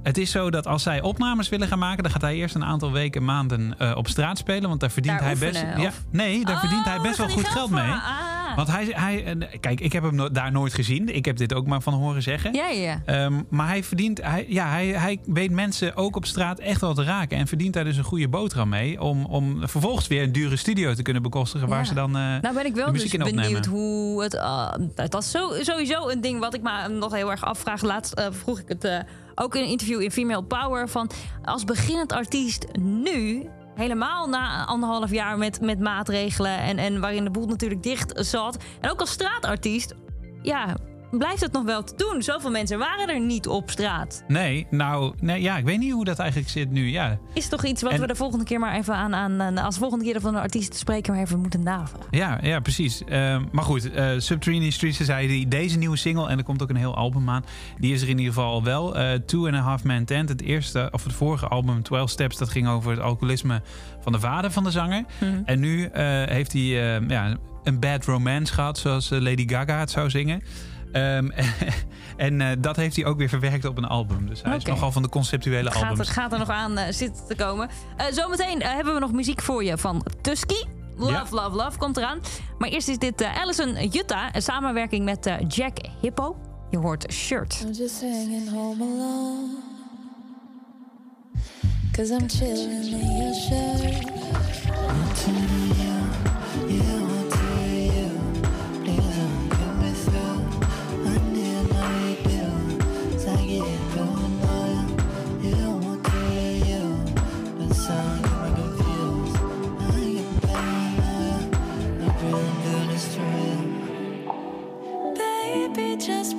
Het 0.03 0.17
is 0.17 0.31
zo 0.31 0.49
dat 0.49 0.67
als 0.67 0.83
zij 0.83 1.01
opnames 1.01 1.49
willen 1.49 1.67
gaan 1.67 1.79
maken, 1.79 2.03
dan 2.03 2.11
gaat 2.11 2.21
hij 2.21 2.35
eerst 2.35 2.55
een 2.55 2.65
aantal 2.65 2.91
weken, 2.91 3.25
maanden 3.25 3.95
op 3.95 4.07
straat 4.07 4.37
spelen. 4.37 4.69
Want 4.69 4.79
daar 4.79 4.91
verdient 4.91 5.19
Daar 5.19 5.23
hij 5.23 5.33
oefenen, 5.33 5.75
best. 5.75 5.83
Ja, 5.83 5.91
nee, 6.11 6.45
daar 6.45 6.55
Oh, 6.55 6.59
verdient 6.59 6.85
hij 6.85 7.01
best 7.01 7.17
wel 7.17 7.29
goed 7.29 7.47
geld 7.47 7.53
geld 7.53 7.69
mee. 7.69 7.91
Ah. 7.91 8.26
Want 8.57 8.71
hij, 8.71 8.85
hij, 8.91 9.23
eh, 9.25 9.59
kijk, 9.59 9.79
ik 9.81 9.93
heb 9.93 10.03
hem 10.03 10.33
daar 10.33 10.51
nooit 10.51 10.73
gezien. 10.73 11.15
Ik 11.15 11.25
heb 11.25 11.37
dit 11.37 11.53
ook 11.53 11.67
maar 11.67 11.81
van 11.81 11.93
horen 11.93 12.21
zeggen. 12.23 12.53
Ja, 12.53 12.67
ja. 12.69 13.01
Ehm, 13.05 13.41
maar 13.49 13.67
hij 13.67 13.83
verdient, 13.83 14.21
hij, 14.23 14.45
ja, 14.49 14.69
hij, 14.69 14.87
hij 14.87 15.19
weet 15.25 15.51
mensen 15.51 15.95
ook 15.95 16.15
op 16.15 16.25
straat 16.25 16.59
echt 16.59 16.81
wel 16.81 16.93
te 16.93 17.03
raken. 17.03 17.37
En 17.37 17.47
verdient 17.47 17.73
daar 17.73 17.83
dus 17.83 17.97
een 17.97 18.03
goede 18.03 18.27
boterham 18.27 18.69
mee. 18.69 19.01
Om, 19.01 19.25
om 19.25 19.67
vervolgens 19.67 20.07
weer 20.07 20.23
een 20.23 20.31
dure 20.31 20.55
studio 20.55 20.93
te 20.93 21.01
kunnen 21.01 21.21
bekostigen. 21.21 21.67
Waar 21.67 21.79
Ja. 21.79 21.85
ze 21.85 21.93
dan. 21.93 22.15
eh, 22.17 22.23
Nou 22.41 22.53
ben 22.55 22.65
ik 22.65 22.75
wel 22.75 22.91
dus 22.91 23.11
benieuwd 23.17 23.65
hoe 23.65 24.23
het... 24.23 24.33
uh, 24.33 24.71
dat 24.95 25.15
is 25.23 25.31
zo, 25.31 25.49
sowieso 25.61 26.07
een 26.09 26.21
ding 26.21 26.39
wat 26.39 26.53
ik 26.53 26.61
me 26.61 26.87
nog 26.87 27.13
heel 27.13 27.31
erg 27.31 27.43
afvraag. 27.45 27.81
Laatst 27.81 28.13
eh, 28.13 28.25
vroeg 28.31 28.59
ik 28.59 28.67
het 28.67 28.83
eh, 28.83 28.99
ook 29.35 29.55
in 29.55 29.61
een 29.63 29.69
interview 29.69 30.01
in 30.01 30.11
Female 30.11 30.43
Power. 30.43 30.89
Van 30.89 31.09
als 31.43 31.63
beginnend 31.63 32.13
artiest 32.13 32.65
nu... 32.79 33.47
Helemaal 33.77 34.29
na 34.29 34.65
anderhalf 34.65 35.11
jaar 35.11 35.37
met, 35.37 35.61
met 35.61 35.79
maatregelen 35.79 36.59
en, 36.59 36.77
en 36.77 37.01
waarin 37.01 37.23
de 37.23 37.29
boel 37.29 37.47
natuurlijk 37.47 37.83
dicht 37.83 38.25
zat. 38.25 38.57
En 38.81 38.89
ook 38.89 38.99
als 38.99 39.11
straatartiest, 39.11 39.95
ja, 40.41 40.75
blijft 41.11 41.41
het 41.41 41.51
nog 41.51 41.63
wel 41.63 41.83
te 41.83 41.93
doen. 41.95 42.21
Zoveel 42.21 42.51
mensen 42.51 42.77
waren 42.79 43.07
er 43.09 43.19
niet 43.19 43.47
op 43.47 43.69
straat. 43.69 44.23
Nee, 44.27 44.67
nou, 44.69 45.13
nee, 45.19 45.41
ja, 45.41 45.57
ik 45.57 45.65
weet 45.65 45.79
niet 45.79 45.91
hoe 45.91 46.05
dat 46.05 46.19
eigenlijk 46.19 46.49
zit 46.49 46.71
nu. 46.71 46.89
Ja, 46.89 47.17
Is 47.33 47.47
toch 47.49 47.65
iets 47.65 47.81
wat 47.81 47.91
En- 47.91 47.99
we 48.01 48.07
de 48.07 48.15
volgende 48.15 48.45
keer 48.45 48.59
maar 48.59 48.75
even 48.75 48.93
aan, 48.95 49.15
aan, 49.15 49.57
als 49.57 49.77
volgende 49.77 50.05
keer 50.05 50.21
van 50.21 50.35
een 50.35 50.41
artiest 50.41 50.71
te 50.71 50.77
spreken, 50.77 51.13
maar 51.13 51.21
even 51.21 51.39
moeten 51.39 51.63
navragen. 51.63 52.07
ja, 52.09 52.39
ja 52.41 52.59
precies. 52.59 53.03
Ehm, 53.03 53.43
maar 53.51 53.63
goed, 53.63 53.91
eh 53.91 54.09
Subterranean 54.17 54.71
Street 54.71 54.95
Society, 54.95 55.47
deze 55.47 55.77
nieuwe 55.77 55.97
single, 55.97 56.27
en 56.29 56.37
er 56.37 56.43
komt 56.43 56.61
ook 56.61 56.69
een 56.69 56.75
heel 56.75 56.95
album 56.95 57.29
aan. 57.29 57.45
Die 57.79 57.93
is 57.93 58.01
er 58.01 58.09
in 58.09 58.17
ieder 58.17 58.33
geval 58.33 58.51
al 58.51 58.63
wel. 58.63 58.95
Eh, 58.97 59.13
Two 59.25 59.45
and 59.45 59.55
a 59.55 59.59
Half 59.59 59.83
Man 59.83 60.05
Tent, 60.05 60.29
het 60.29 60.41
eerste, 60.41 60.87
of 60.91 61.03
het 61.03 61.13
vorige 61.13 61.47
album, 61.47 61.83
12 61.83 62.09
Steps, 62.09 62.37
dat 62.37 62.49
ging 62.49 62.67
over 62.67 62.91
het 62.91 62.99
alcoholisme 62.99 63.61
van 64.01 64.11
de 64.11 64.19
vader 64.19 64.51
van 64.51 64.63
de 64.63 64.71
zanger. 64.71 65.03
En 65.45 65.59
nu 65.59 65.85
eh, 65.85 66.03
heeft 66.25 66.53
hij 66.53 66.61
ja, 67.07 67.37
een 67.63 67.79
bad 67.79 68.05
romance 68.05 68.53
gehad, 68.53 68.77
zoals 68.77 69.09
Lady 69.09 69.47
Gaga 69.47 69.79
het 69.79 69.91
zou 69.91 70.09
zingen. 70.09 70.41
Ehm, 70.91 71.29
en 72.17 72.41
eh, 72.41 72.47
dat 72.59 72.75
heeft 72.75 72.95
hij 72.95 73.05
ook 73.05 73.17
weer 73.17 73.29
verwerkt 73.29 73.65
op 73.65 73.77
een 73.77 73.85
album. 73.85 74.27
Dus 74.27 74.41
hij 74.43 74.55
is 74.55 74.63
nogal 74.65 74.91
van 74.91 75.01
de 75.01 75.09
conceptuele 75.09 75.71
Gaat 75.71 75.89
albums. 75.89 76.09
gaat 76.09 76.33
er 76.33 76.39
nog 76.39 76.49
aan 76.49 76.77
eh, 76.77 76.93
zitten 76.93 77.27
te 77.27 77.35
komen. 77.35 77.69
Eh, 77.97 78.05
zometeen 78.11 78.61
hebben 78.61 78.93
we 78.93 78.99
nog 78.99 79.11
muziek 79.11 79.41
voor 79.41 79.63
je 79.63 79.77
van 79.77 80.05
Tusky. 80.21 80.63
Love, 80.95 81.11
Ja. 81.11 81.25
love, 81.29 81.55
love 81.55 81.77
komt 81.77 81.97
eraan. 81.97 82.19
Maar 82.57 82.69
eerst 82.69 82.87
is 82.87 82.97
dit 82.97 83.21
eh 83.21 83.41
Alison 83.41 83.87
Jutta. 83.89 84.35
Een 84.35 84.41
samenwerking 84.41 85.05
met 85.05 85.25
eh, 85.25 85.35
Jack 85.47 85.77
Hippo. 86.01 86.37
Je 86.69 86.77
hoort 86.77 87.13
Shirt. 87.13 87.61
I'm 87.65 87.71
just 87.71 88.01
hanging 88.01 88.49
home 88.49 88.83
alone. 88.83 89.55
Cause 91.91 92.13
I'm 92.13 92.29
chilling 92.29 92.83
in 92.85 93.17
your 93.17 93.33
shirt. 93.33 94.05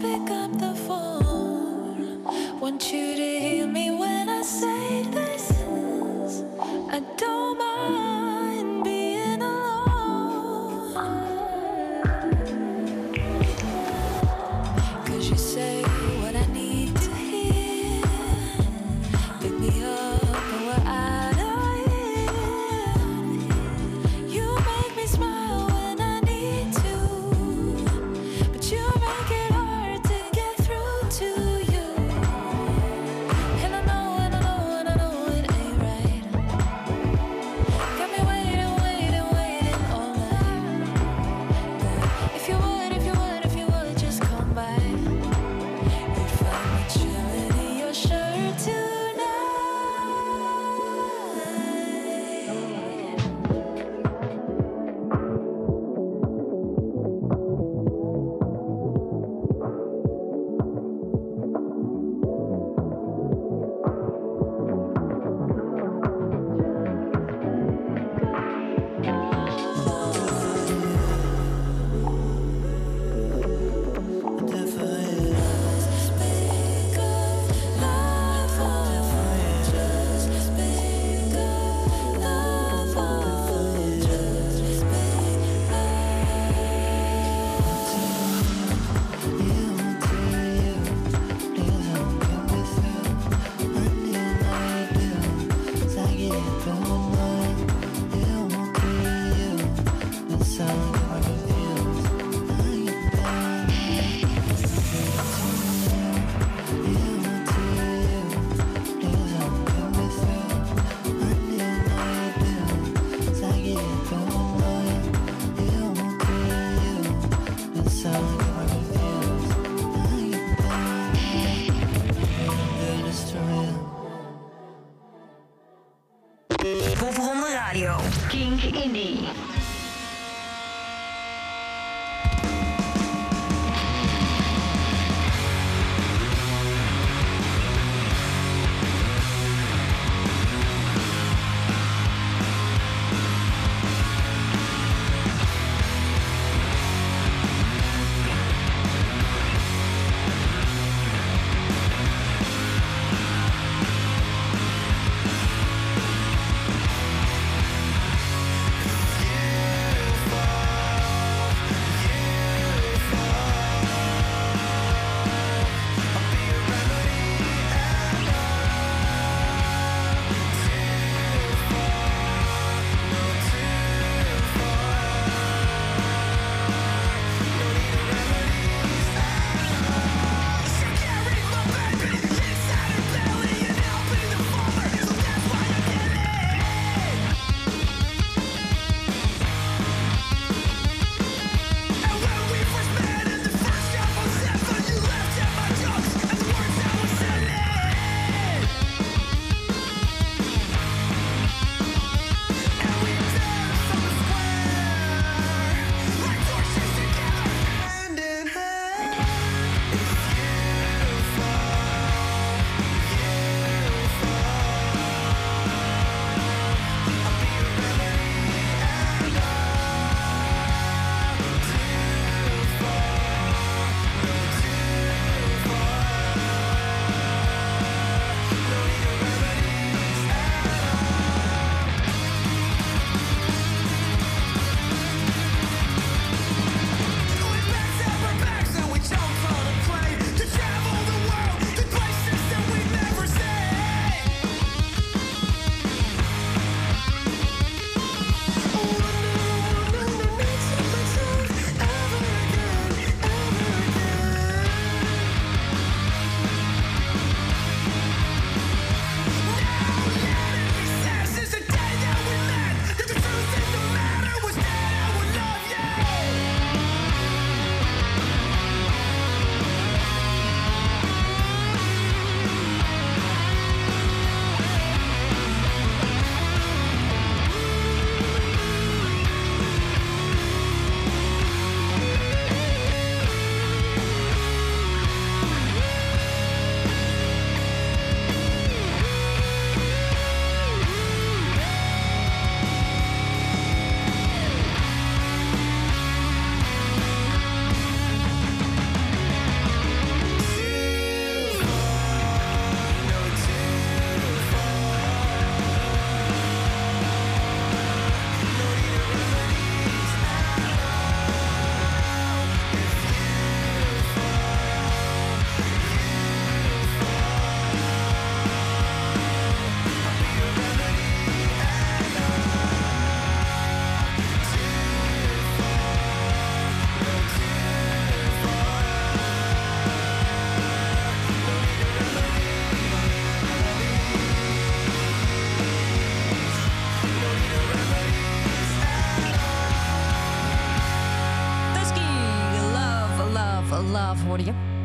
Pick 0.00 0.30
up 0.30 0.52
the 0.58 0.77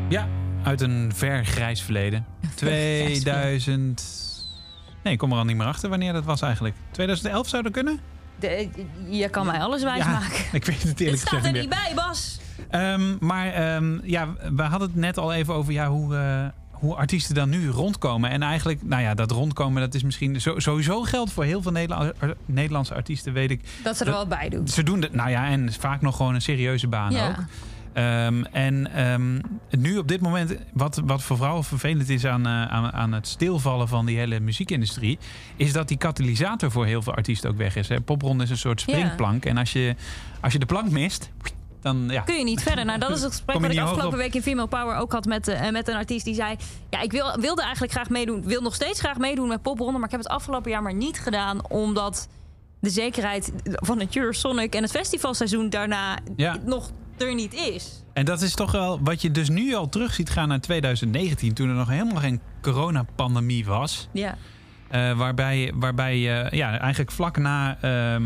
Ja, 0.08 0.28
uit 0.62 0.80
een 0.80 1.12
ver 1.14 1.44
grijs 1.46 1.82
verleden. 1.82 2.26
2000... 2.54 4.04
Nee, 5.02 5.12
ik 5.12 5.18
kom 5.18 5.32
er 5.32 5.38
al 5.38 5.44
niet 5.44 5.56
meer 5.56 5.66
achter 5.66 5.88
wanneer 5.88 6.12
dat 6.12 6.24
was 6.24 6.42
eigenlijk. 6.42 6.74
2011 6.90 7.48
zou 7.48 7.62
dat 7.62 7.72
kunnen? 7.72 7.98
De, 8.38 8.68
je 9.08 9.28
kan 9.28 9.46
mij 9.46 9.58
alles 9.60 9.82
wijsmaken. 9.82 10.44
ik 10.52 10.64
weet 10.64 10.78
het 10.80 10.88
Het 10.88 11.00
eerlijk 11.00 11.20
staat 11.20 11.34
gezegd 11.34 11.46
er 11.56 11.60
niet 11.62 11.70
niet 11.70 11.70
meer. 11.70 11.94
bij, 11.94 12.04
Bas. 12.04 12.38
Ehm, 12.70 13.16
maar 13.20 13.46
ehm, 13.52 13.98
ja, 14.02 14.28
we 14.54 14.62
hadden 14.62 14.88
het 14.88 14.96
net 14.96 15.18
al 15.18 15.32
even 15.32 15.54
over 15.54 15.72
ja, 15.72 15.88
hoe, 15.88 16.16
eh, 16.16 16.44
hoe 16.70 16.94
artiesten 16.94 17.34
dan 17.34 17.48
nu 17.48 17.68
rondkomen. 17.68 18.30
En 18.30 18.42
eigenlijk, 18.42 18.82
nou 18.82 19.02
ja, 19.02 19.14
dat 19.14 19.30
rondkomen, 19.30 19.82
dat 19.82 19.94
is 19.94 20.02
misschien 20.02 20.40
zo- 20.40 20.58
sowieso 20.58 21.02
geldt 21.02 21.32
voor 21.32 21.44
heel 21.44 21.62
veel 21.62 21.72
Nederlandse 22.46 22.94
artiesten, 22.94 23.32
weet 23.32 23.50
ik. 23.50 23.60
Dat 23.82 23.96
ze 23.96 24.04
er 24.04 24.10
wel 24.10 24.26
bij 24.26 24.48
doen. 24.48 24.68
Ze 24.68 24.82
doen 24.82 25.02
het, 25.02 25.12
nou 25.14 25.30
ja, 25.30 25.46
en 25.48 25.72
vaak 25.72 26.00
nog 26.00 26.16
gewoon 26.16 26.34
een 26.34 26.42
serieuze 26.42 26.86
baan 26.88 27.12
Ja. 27.12 27.28
ook. 27.28 27.36
Ehm, 27.94 28.42
en 28.44 28.92
ehm, 28.94 29.40
nu 29.70 29.98
op 29.98 30.08
dit 30.08 30.20
moment, 30.20 30.54
wat, 30.72 31.02
wat 31.04 31.22
vooral 31.22 31.62
vervelend 31.62 32.08
is 32.08 32.26
aan, 32.26 32.46
eh, 32.46 32.66
aan, 32.66 32.92
aan 32.92 33.12
het 33.12 33.28
stilvallen 33.28 33.88
van 33.88 34.06
die 34.06 34.18
hele 34.18 34.40
muziekindustrie, 34.40 35.18
is 35.56 35.72
dat 35.72 35.88
die 35.88 35.96
katalysator 35.96 36.70
voor 36.70 36.86
heel 36.86 37.02
veel 37.02 37.14
artiesten 37.14 37.50
ook 37.50 37.56
weg 37.56 37.76
is. 37.76 37.88
Hè. 37.88 38.00
Popronde 38.00 38.44
is 38.44 38.50
een 38.50 38.56
soort 38.58 38.82
Ja. 38.86 38.92
springplank. 38.92 39.44
En 39.44 39.56
als 39.56 39.72
je, 39.72 39.94
als 40.40 40.52
je 40.52 40.58
de 40.58 40.66
plank 40.66 40.90
mist, 40.90 41.30
dan 41.80 42.06
ja. 42.08 42.20
Kun 42.20 42.38
je 42.38 42.44
niet 42.44 42.62
verder. 42.62 42.84
Nou, 42.84 42.98
dat 42.98 43.10
is 43.10 43.22
het 43.22 43.32
gesprek 43.36 43.60
wat 43.60 43.70
ik 43.70 43.78
afgelopen 43.78 44.08
op. 44.08 44.14
week 44.14 44.34
in 44.34 44.42
Female 44.42 44.68
Power 44.68 44.96
ook 44.96 45.12
had 45.12 45.24
met, 45.24 45.48
eh, 45.48 45.70
met 45.70 45.88
een 45.88 45.94
artiest 45.96 46.24
die 46.24 46.34
zei... 46.34 46.56
Ja, 46.90 47.00
ik 47.00 47.12
wil, 47.12 47.40
wilde 47.40 47.62
eigenlijk 47.62 47.92
graag 47.92 48.08
meedoen. 48.10 48.42
Wil 48.44 48.60
nog 48.60 48.74
steeds 48.74 49.00
graag 49.00 49.18
meedoen 49.18 49.48
met 49.48 49.62
popronde. 49.62 49.92
Maar 49.98 50.04
ik 50.04 50.10
heb 50.10 50.20
het 50.20 50.28
afgelopen 50.28 50.70
jaar 50.70 50.82
maar 50.82 50.94
niet 50.94 51.18
gedaan. 51.20 51.70
Omdat 51.70 52.28
de 52.80 52.90
zekerheid 52.90 53.52
van 53.64 54.00
het 54.00 54.16
Eurosonic 54.16 54.74
en 54.74 54.82
het 54.82 54.90
festivalseizoen 54.90 55.70
daarna 55.70 56.18
Ja. 56.36 56.56
nog 56.64 56.90
er 57.18 57.34
niet 57.34 57.54
is. 57.54 58.02
En 58.12 58.24
dat 58.24 58.42
is 58.42 58.54
toch 58.54 58.72
wel 58.72 59.00
wat 59.02 59.22
je 59.22 59.30
dus 59.30 59.48
nu 59.48 59.74
al 59.74 59.88
terug 59.88 60.14
ziet 60.14 60.30
gaan 60.30 60.48
naar 60.48 60.60
2019, 60.60 61.54
toen 61.54 61.68
er 61.68 61.74
nog 61.74 61.88
helemaal 61.88 62.20
geen 62.20 62.40
coronapandemie 62.60 63.64
was. 63.64 64.08
Ja. 64.12 64.36
Eh, 64.88 65.16
waarbij 65.16 65.72
waarbij 65.74 66.14
eh, 66.14 66.50
ja, 66.50 66.78
eigenlijk 66.78 67.10
vlak 67.10 67.36
na, 67.36 67.78
ehm, 67.80 68.24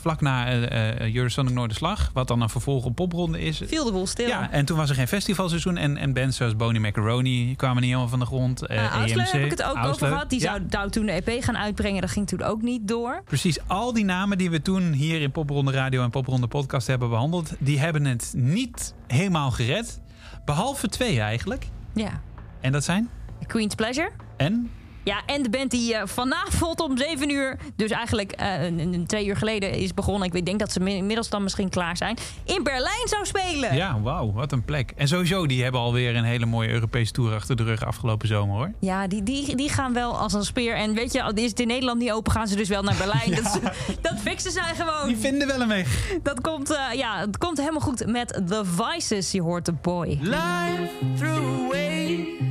vlak 0.00 0.20
na 0.20 0.46
eh, 0.46 0.90
eh, 1.06 1.14
Eurosonic 1.14 1.52
Noorderslag, 1.54 2.10
wat 2.12 2.28
dan 2.28 2.40
een 2.40 2.48
vervolg 2.48 2.84
op 2.84 2.94
popronde 2.94 3.40
is. 3.40 3.60
Viel 3.64 3.84
de 3.84 3.92
boel 3.92 4.06
stil. 4.06 4.26
Ja, 4.28 4.50
en 4.50 4.64
toen 4.64 4.76
was 4.76 4.88
er 4.88 4.94
geen 4.94 5.08
festivalseizoen. 5.08 5.76
En, 5.76 5.96
en 5.96 6.12
bands 6.12 6.36
zoals 6.36 6.56
Boney 6.56 6.80
Macaroni 6.80 7.56
kwamen 7.56 7.76
niet 7.76 7.84
helemaal 7.90 8.08
van 8.08 8.18
de 8.18 8.26
grond. 8.26 8.66
eh 8.66 8.76
Uh, 8.76 8.90
Ausler 8.90 9.18
EMC, 9.20 9.32
heb 9.32 9.44
ik 9.44 9.50
het 9.50 9.62
ook 9.62 9.84
over 9.84 10.06
gehad. 10.06 10.30
Die 10.30 10.40
Ja, 10.40 10.46
zou, 10.46 10.62
zou 10.68 10.90
toen 10.90 11.06
de 11.06 11.12
EP 11.22 11.42
gaan 11.42 11.56
uitbrengen. 11.56 12.00
Dat 12.00 12.10
ging 12.10 12.26
toen 12.26 12.42
ook 12.42 12.62
niet 12.62 12.88
door. 12.88 13.22
Precies, 13.24 13.58
al 13.68 13.92
die 13.92 14.04
namen 14.04 14.38
die 14.38 14.50
we 14.50 14.62
toen 14.62 14.92
hier 14.92 15.20
in 15.20 15.30
Popronde 15.30 15.72
Radio 15.72 16.02
en 16.02 16.10
Popronde 16.10 16.46
Podcast 16.46 16.86
hebben 16.86 17.08
behandeld, 17.08 17.52
die 17.58 17.78
hebben 17.78 18.04
het 18.04 18.32
niet 18.36 18.94
helemaal 19.06 19.50
gered. 19.50 20.00
Behalve 20.44 20.88
twee 20.88 21.20
eigenlijk. 21.20 21.66
Ja. 21.94 22.20
En 22.60 22.72
dat 22.72 22.84
zijn? 22.84 23.08
Queen's 23.46 23.74
Pleasure. 23.74 24.10
En? 24.36 24.70
Ja, 25.04 25.20
en 25.26 25.42
de 25.42 25.50
band 25.50 25.70
die 25.70 25.94
eh, 25.94 26.02
vanavond 26.06 26.80
om 26.80 26.98
7 26.98 27.30
uur, 27.30 27.56
dus 27.76 27.90
eigenlijk 27.90 28.32
eh, 28.32 28.62
een, 28.62 28.78
een- 28.78 29.06
twee 29.06 29.26
uur 29.26 29.36
geleden 29.36 29.70
is 29.72 29.94
begonnen. 29.94 30.26
Ik 30.26 30.32
weet- 30.32 30.46
denk 30.46 30.58
dat 30.58 30.72
ze 30.72 30.80
mi- 30.80 30.94
inmiddels 30.96 31.28
dan 31.28 31.42
misschien 31.42 31.68
klaar 31.68 31.96
zijn. 31.96 32.16
In 32.44 32.62
Berlijn 32.62 33.08
zou 33.08 33.26
spelen. 33.26 33.74
Ja, 33.76 34.00
wauw, 34.00 34.32
wat 34.32 34.52
een 34.52 34.64
plek. 34.64 34.92
En 34.96 35.08
sowieso, 35.08 35.46
die 35.46 35.62
hebben 35.62 35.80
alweer 35.80 36.16
een 36.16 36.24
hele 36.24 36.46
mooie 36.46 36.68
Europese 36.68 37.12
tour 37.12 37.34
achter 37.34 37.56
de 37.56 37.62
rug 37.64 37.84
afgelopen 37.84 38.28
zomer 38.28 38.56
hoor. 38.56 38.70
Ja, 38.80 39.06
die, 39.06 39.22
die, 39.22 39.56
die 39.56 39.68
gaan 39.68 39.92
wel 39.92 40.18
als 40.18 40.32
een 40.32 40.44
speer. 40.44 40.74
En 40.76 40.94
weet 40.94 41.12
je, 41.12 41.22
al 41.22 41.32
is 41.32 41.50
het 41.50 41.60
in 41.60 41.66
Nederland 41.66 41.98
niet 42.00 42.12
open, 42.12 42.32
gaan 42.32 42.48
ze 42.48 42.56
dus 42.56 42.68
wel 42.68 42.82
naar 42.82 42.96
Berlijn. 42.96 43.34
Dat, 43.42 43.60
dat 44.00 44.20
fixen 44.20 44.52
zij 44.52 44.74
gewoon. 44.76 45.08
Die 45.08 45.16
vinden 45.16 45.46
wel 45.48 45.60
een 45.60 45.68
weg. 45.68 46.12
Dat 46.22 46.40
komt, 46.40 46.70
eh, 46.70 46.78
ja, 46.94 47.18
het 47.20 47.38
komt 47.38 47.58
helemaal 47.58 47.80
goed 47.80 48.06
met 48.06 48.28
The 48.46 48.62
Vices. 48.64 49.30
Je 49.32 49.42
hoort 49.42 49.64
de 49.64 49.72
boy. 49.72 50.18
Life 50.20 50.88
threw 51.16 51.64
away 51.66 51.93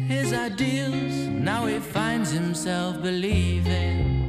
his 0.07 0.33
ideals. 0.33 1.13
Now 1.27 1.65
he 1.65 1.79
finds 1.79 2.31
himself 2.31 3.01
believing. 3.01 4.22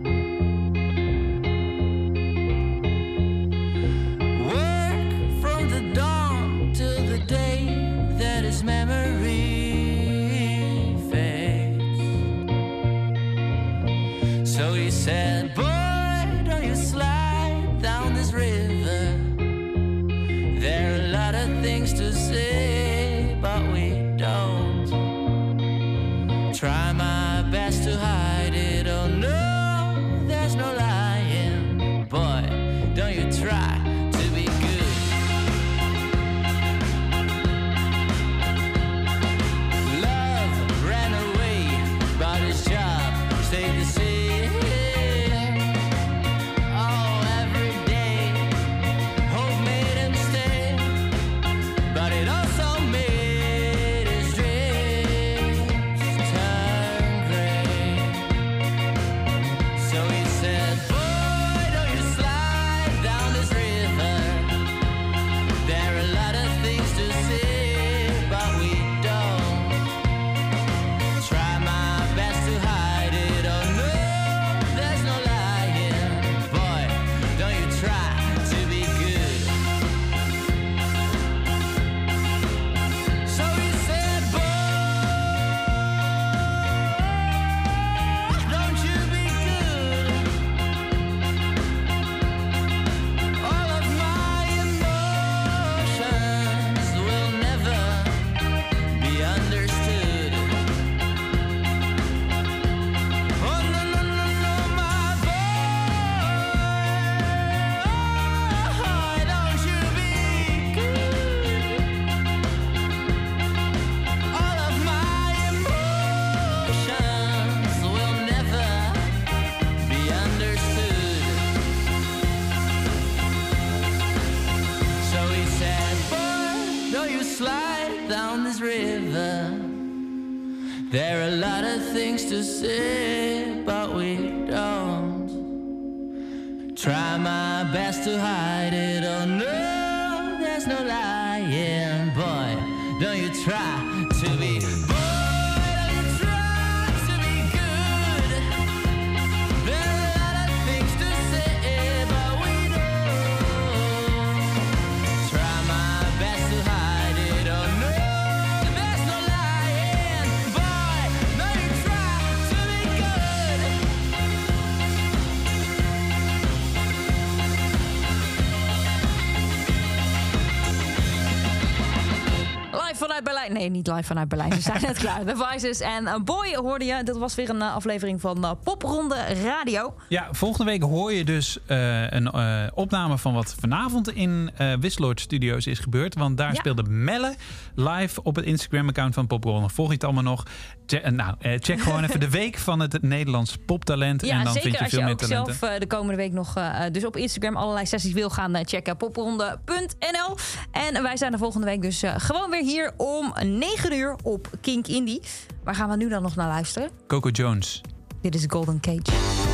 Live 172.75 172.95
vanuit 172.95 173.25
Berlijn. 173.25 173.53
Nee, 173.53 173.69
niet 173.71 173.87
live 173.87 174.03
vanuit 174.03 174.29
Berlijn. 174.29 174.53
Ze 174.53 174.61
zijn 174.61 174.81
net 174.83 174.99
klaar. 174.99 175.25
The 175.35 175.37
Voices 175.37 175.81
en 175.81 176.25
Boy 176.25 176.55
hoorde 176.57 176.85
je. 176.85 177.03
Dat 177.03 177.17
was 177.19 177.35
weer 177.35 177.51
een 177.51 177.63
eh, 177.63 177.75
aflevering 177.75 178.21
van 178.21 178.45
eh, 178.45 178.51
Popronde 178.65 179.17
Radio. 179.45 179.95
Ja, 180.09 180.29
volgende 180.33 180.71
week 180.71 180.83
hoor 180.83 181.13
je 181.13 181.25
dus 181.25 181.59
eh, 181.67 182.11
een 182.11 182.31
eh, 182.31 182.63
opname 182.75 183.19
van 183.19 183.35
wat 183.35 183.55
vanavond 183.61 184.11
in 184.11 184.51
eh 184.57 184.73
Wisseloord 184.81 185.21
Studios 185.21 185.67
is 185.67 185.79
gebeurd. 185.79 186.15
Want 186.15 186.37
daar 186.37 186.49
Ja. 186.53 186.55
speelde 186.55 186.83
Melle 186.83 187.35
live 187.75 188.23
op 188.23 188.37
het 188.37 188.45
Instagram-account 188.45 189.15
van 189.15 189.27
Popcorn. 189.27 189.71
Volg 189.71 189.89
je 189.89 189.95
het 189.95 190.05
allemaal 190.05 190.23
nog? 190.23 190.43
Che- 190.87 190.97
eh, 190.99 191.13
nou, 191.13 191.35
eh, 191.41 191.53
check 191.59 191.81
gewoon 191.81 192.05
even 192.05 192.21
de 192.21 192.31
week 192.31 192.59
van 192.59 192.81
het 192.81 193.03
Nederlands 193.03 193.57
poptalent. 193.67 194.27
Ja, 194.27 194.39
en 194.39 194.45
dan 194.45 194.53
zeker 194.53 194.61
vind 194.63 194.75
je 194.75 194.81
als 194.81 194.89
veel 194.91 194.99
je 194.99 195.05
meer 195.05 195.15
ook 195.15 195.21
talenten. 195.21 195.55
zelf 195.55 195.79
de 195.79 195.87
komende 195.87 196.17
week 196.17 196.33
nog 196.33 196.57
eh, 196.57 196.81
dus 196.93 197.05
op 197.05 197.17
Instagram 197.17 197.57
allerlei 197.57 197.87
sessies 197.87 198.13
wil 198.13 198.31
gaan 198.31 198.57
checken. 198.67 198.97
popronde.nl 198.97 200.37
En 200.71 201.03
wij 201.03 201.17
zijn 201.17 201.33
de 201.33 201.39
volgende 201.39 201.67
week 201.67 201.83
dus 201.83 202.03
gewoon 202.17 202.51
weer 202.51 202.63
hier 202.65 202.93
om 202.97 203.33
9 203.43 203.93
uur 203.93 204.17
op 204.23 204.51
Kink 204.61 204.87
Indie. 204.87 205.21
Waar 205.65 205.75
gaan 205.75 205.89
we 205.91 205.97
nu 205.97 206.09
dan 206.09 206.23
nog 206.23 206.37
naar 206.37 206.49
luisteren? 206.49 206.91
Coco 207.07 207.29
Jones. 207.29 207.81
Dit 208.21 208.35
is 208.35 208.45
Golden 208.49 208.81
Cage. 208.81 209.54